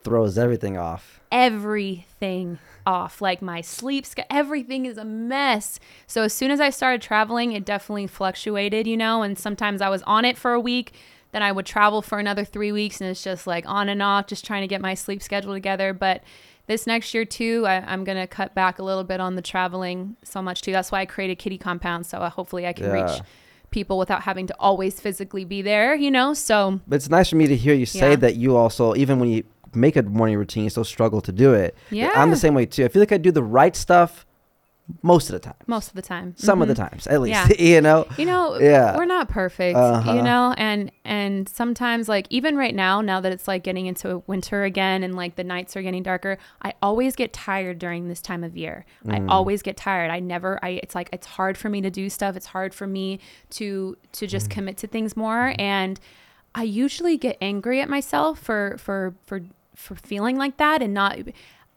[0.03, 1.19] Throws everything off.
[1.31, 3.21] everything off.
[3.21, 5.79] Like my sleep, everything is a mess.
[6.07, 9.89] So as soon as I started traveling, it definitely fluctuated, you know, and sometimes I
[9.89, 10.93] was on it for a week.
[11.31, 14.27] Then I would travel for another three weeks, and it's just like on and off,
[14.27, 15.91] just trying to get my sleep schedule together.
[15.93, 16.23] But
[16.67, 19.41] this next year, too, I, I'm going to cut back a little bit on the
[19.41, 20.71] traveling so much, too.
[20.71, 22.05] That's why I created Kitty Compound.
[22.05, 22.93] So uh, hopefully I can Yeah.
[22.93, 23.21] reach
[23.69, 26.33] people without having to always physically be there, you know?
[26.33, 28.15] So But it's nice for me to hear you say Yeah.
[28.17, 29.43] that you also, even when you
[29.75, 31.75] make a morning routine, you still struggle to do it.
[31.91, 32.11] Yeah.
[32.15, 32.85] I'm the same way too.
[32.85, 34.25] I feel like I do the right stuff
[35.01, 35.55] most of the time.
[35.65, 36.35] most of the time.
[36.37, 36.69] Some of Mhm.
[36.69, 37.49] the times, at least.
[37.49, 37.55] Yeah.
[37.75, 38.05] you know?
[38.17, 38.95] you know Yeah.
[38.95, 40.13] we're not perfect Uh-huh.
[40.13, 44.21] you know and and sometimes like even right now now that it's like getting into
[44.27, 48.21] winter again and like the nights are getting darker i always get tired during this
[48.21, 49.25] time of year i Mm.
[49.27, 52.35] always get tired i never i it's like it's hard for me to do stuff
[52.35, 53.19] it's hard for me
[53.51, 54.29] to to Mm.
[54.29, 55.99] just commit to things more and
[56.53, 59.41] i usually get angry at myself for for for
[59.75, 61.17] for feeling like that and not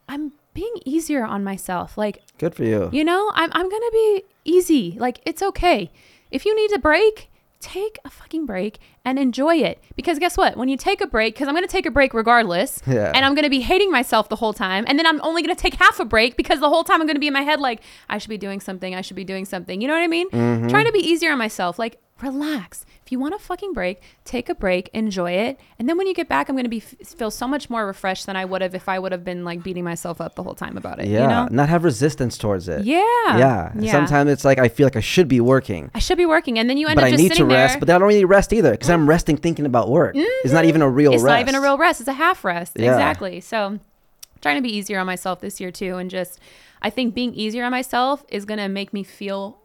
[0.08, 2.88] i'm being easier on myself like Good for you.
[2.92, 4.96] you know, I'm, I'm going to be easy.
[4.98, 5.90] Like, it's okay.
[6.32, 7.28] If you need a break,
[7.60, 9.82] take a fucking break and enjoy it.
[9.94, 10.56] Because guess what?
[10.56, 13.12] When you take a break, because I'm going to take a break regardless, Yeah.
[13.14, 14.84] and I'm going to be hating myself the whole time.
[14.88, 17.06] And then I'm only going to take half a break because the whole time I'm
[17.06, 18.94] going to be in my head, like, I should be doing something.
[18.96, 19.80] I should be doing something.
[19.80, 20.28] You know what I mean?
[20.30, 20.68] Mm-hmm.
[20.68, 21.78] Trying to be easier on myself.
[21.78, 22.84] Like, relax.
[23.04, 25.58] If you want a fucking break, take a break, enjoy it.
[25.78, 28.26] And then when you get back, I'm going to be feel so much more refreshed
[28.26, 30.54] than I would have if I would have been like beating myself up the whole
[30.54, 31.06] time about it.
[31.06, 31.22] yeah.
[31.22, 31.48] You know?
[31.50, 32.84] Not have resistance towards it.
[32.84, 33.02] Yeah.
[33.26, 33.72] Yeah.
[33.78, 33.92] Yeah.
[33.92, 35.90] Sometimes it's like I feel like I should be working.
[35.94, 37.80] I should be working, and then you end But up I need to rest, there.
[37.80, 39.08] but I don't really rest either because I'm mm.
[39.08, 40.14] resting thinking about work.
[40.16, 40.68] It's not mm-hmm.
[40.68, 41.32] even a real it's rest.
[41.32, 42.72] not even a real rest; it's a half rest.
[42.76, 42.92] Yeah.
[42.92, 43.40] Exactly.
[43.40, 43.78] So,
[44.40, 46.38] trying to be easier on myself this year too, and just
[46.82, 49.58] I think being easier on myself is gonna make me feel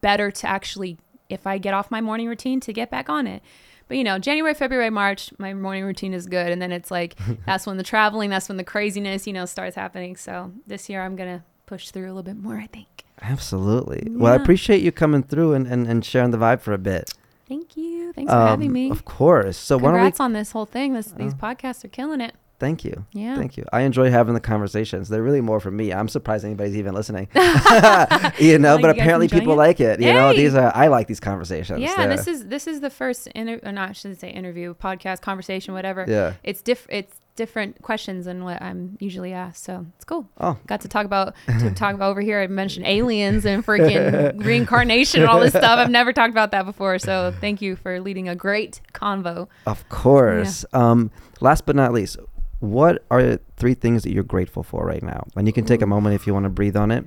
[0.00, 0.98] better to actually,
[1.32, 3.42] if I get off my morning routine, to get back on it.
[3.88, 7.16] But you know, January, February, March, my morning routine is good, and then it's like
[7.46, 10.16] that's when the traveling, that's when the craziness, you know, starts happening.
[10.16, 12.56] So this year, I'm gonna push through a little bit more.
[12.58, 13.04] I think.
[13.20, 14.06] Absolutely.
[14.10, 17.12] Well, I appreciate you coming through and, and, and sharing the vibe for a bit.
[17.48, 18.12] Thank you.
[18.12, 18.90] Thanks for Um, having me.
[18.90, 19.56] Of course.
[19.56, 19.98] So why don't we?
[19.98, 20.94] Congrats on this whole thing.
[20.94, 22.34] This, these Uh, podcasts are killing it.
[22.62, 23.04] Thank you.
[23.12, 23.34] Yeah.
[23.34, 23.64] Thank you.
[23.72, 25.08] I enjoy having the conversations.
[25.08, 25.92] They're really more for me.
[25.92, 27.26] I'm surprised anybody's even listening.
[27.34, 29.56] you know, Like, but you apparently people it?
[29.56, 30.00] like it.
[30.00, 31.80] You know, these are I like these conversations.
[31.80, 34.74] Yeah, They're- this is this is the first inter- or not, I shouldn't say interview,
[34.76, 36.04] podcast, conversation, whatever.
[36.08, 36.34] Yeah.
[36.44, 40.28] It's diff it's different questions than what I'm usually asked, so it's cool.
[40.38, 42.40] Oh, Got to talk about to talk about over here.
[42.40, 45.78] I mentioned aliens and freaking reincarnation and all this stuff.
[45.78, 49.48] I've never talked about that before, so thank you for leading a great convo.
[49.66, 50.64] of course.
[50.72, 51.10] Um,
[51.40, 52.18] last but not least,
[52.62, 55.26] what are three things that you're grateful for right now?
[55.34, 57.04] And you can take a moment if you want to breathe on it.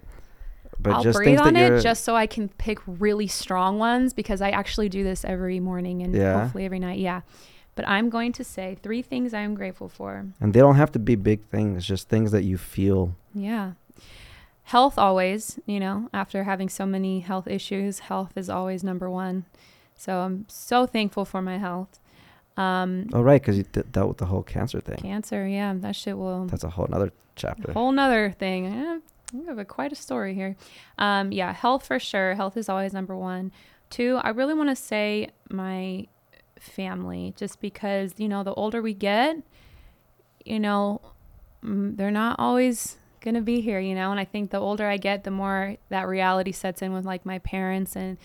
[0.77, 4.41] But I'll just breathe on it just so I can pick really strong ones because
[4.41, 6.41] I actually do this every morning and Yeah.
[6.41, 6.99] hopefully every night.
[6.99, 7.21] Yeah.
[7.75, 10.25] But I'm going to say three things I am grateful for.
[10.41, 13.15] and they don't have to be big things, just things that you feel.
[13.33, 13.71] Yeah.
[14.63, 19.45] Health always, you know, after having so many health issues, health is always number one.
[19.95, 21.99] So I'm so thankful for my health.
[22.57, 24.97] Um, Oh, right, because you d- dealt with the whole cancer thing.
[24.97, 27.73] cancer, yeah, that shit will That's a whole other chapter.
[27.73, 28.65] whole nother thing.
[28.67, 28.99] Eh,
[29.33, 30.55] We have a, quite a story here.
[30.97, 32.35] Um, yeah, health for sure.
[32.35, 33.51] Health is always number one.
[33.89, 36.07] Two, I really want to say my
[36.59, 39.37] family, just because you know, the older we get,
[40.45, 41.01] you know,
[41.61, 43.79] they're not always gonna be here.
[43.79, 46.93] You know, and I think the older I get, the more that reality sets in
[46.93, 48.17] with like my parents and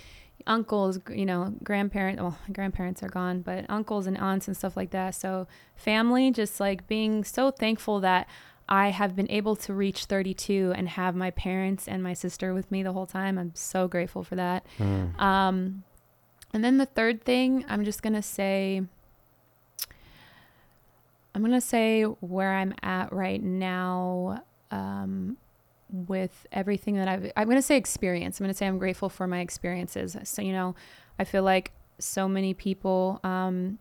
[0.47, 4.91] uncles you know grandparents well grandparents are gone but uncles and aunts and stuff like
[4.91, 8.27] that so family just like being so thankful that
[8.71, 12.71] I have been able to reach 32 and have my parents and my sister with
[12.71, 13.37] me the whole time.
[13.37, 14.65] I'm so grateful for that.
[14.79, 15.21] Mm.
[15.21, 15.83] Um,
[16.55, 18.83] and then the third thing, I'm just going to say,
[21.35, 25.37] I'm going to say where I'm at right now um,
[25.93, 28.39] with everything that I've, I'm going to say experience.
[28.39, 30.17] I'm going to say I'm grateful for my experiences.
[30.25, 30.75] So, you know,
[31.19, 33.79] I feel like so many people um,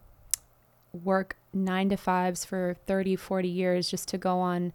[0.92, 4.74] work nine to fives for 30, 40 years just to go on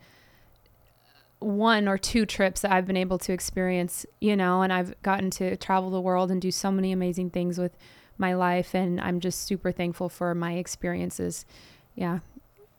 [1.40, 5.30] one or two trips that I've been able to experience, you know, and I've gotten
[5.32, 7.76] to travel the world and do so many amazing things with
[8.16, 8.74] my life.
[8.74, 11.44] And I'm just super thankful for my experiences.
[11.94, 12.20] Yeah.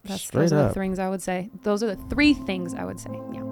[0.03, 0.73] That's, Straight those are the up.
[0.73, 1.49] things I would say.
[1.63, 3.19] Those are the three things I would say.
[3.33, 3.43] Yeah.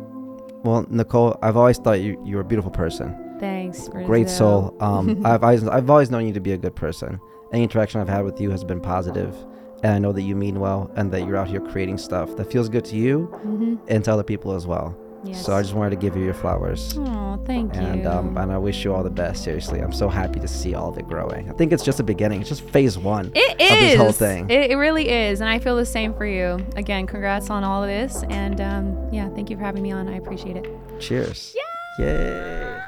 [0.63, 3.89] Well, Nicole, I've always thought you you were a beautiful person, Thanks.
[3.89, 4.75] great soul.
[4.79, 7.19] Um, I've always I've always known you to be a good person.
[7.51, 9.35] Any interaction I've had with you has been positive,
[9.83, 12.51] and I know that you mean well and that you're out here creating stuff that
[12.51, 13.77] feels good to you Mhm.
[13.89, 14.95] and to other people as well.
[15.23, 15.45] Yes.
[15.45, 16.95] So I just wanted to give you your flowers.
[16.97, 18.09] Oh, thank And you.
[18.09, 19.43] um, and I wish you all the best.
[19.43, 21.49] Seriously, I'm so happy to see all of it growing.
[21.49, 22.41] I think it's just a beginning.
[22.41, 23.79] It's just phase one It of is.
[23.91, 24.49] this whole thing.
[24.49, 25.39] It, it really is.
[25.39, 26.65] And I feel the same for you.
[26.75, 28.23] Again, congrats on all of this.
[28.29, 30.07] And um, yeah, thank you for having me on.
[30.09, 30.67] I appreciate it.
[30.99, 31.55] Cheers.
[31.99, 32.05] Yeah.
[32.05, 32.79] Yay!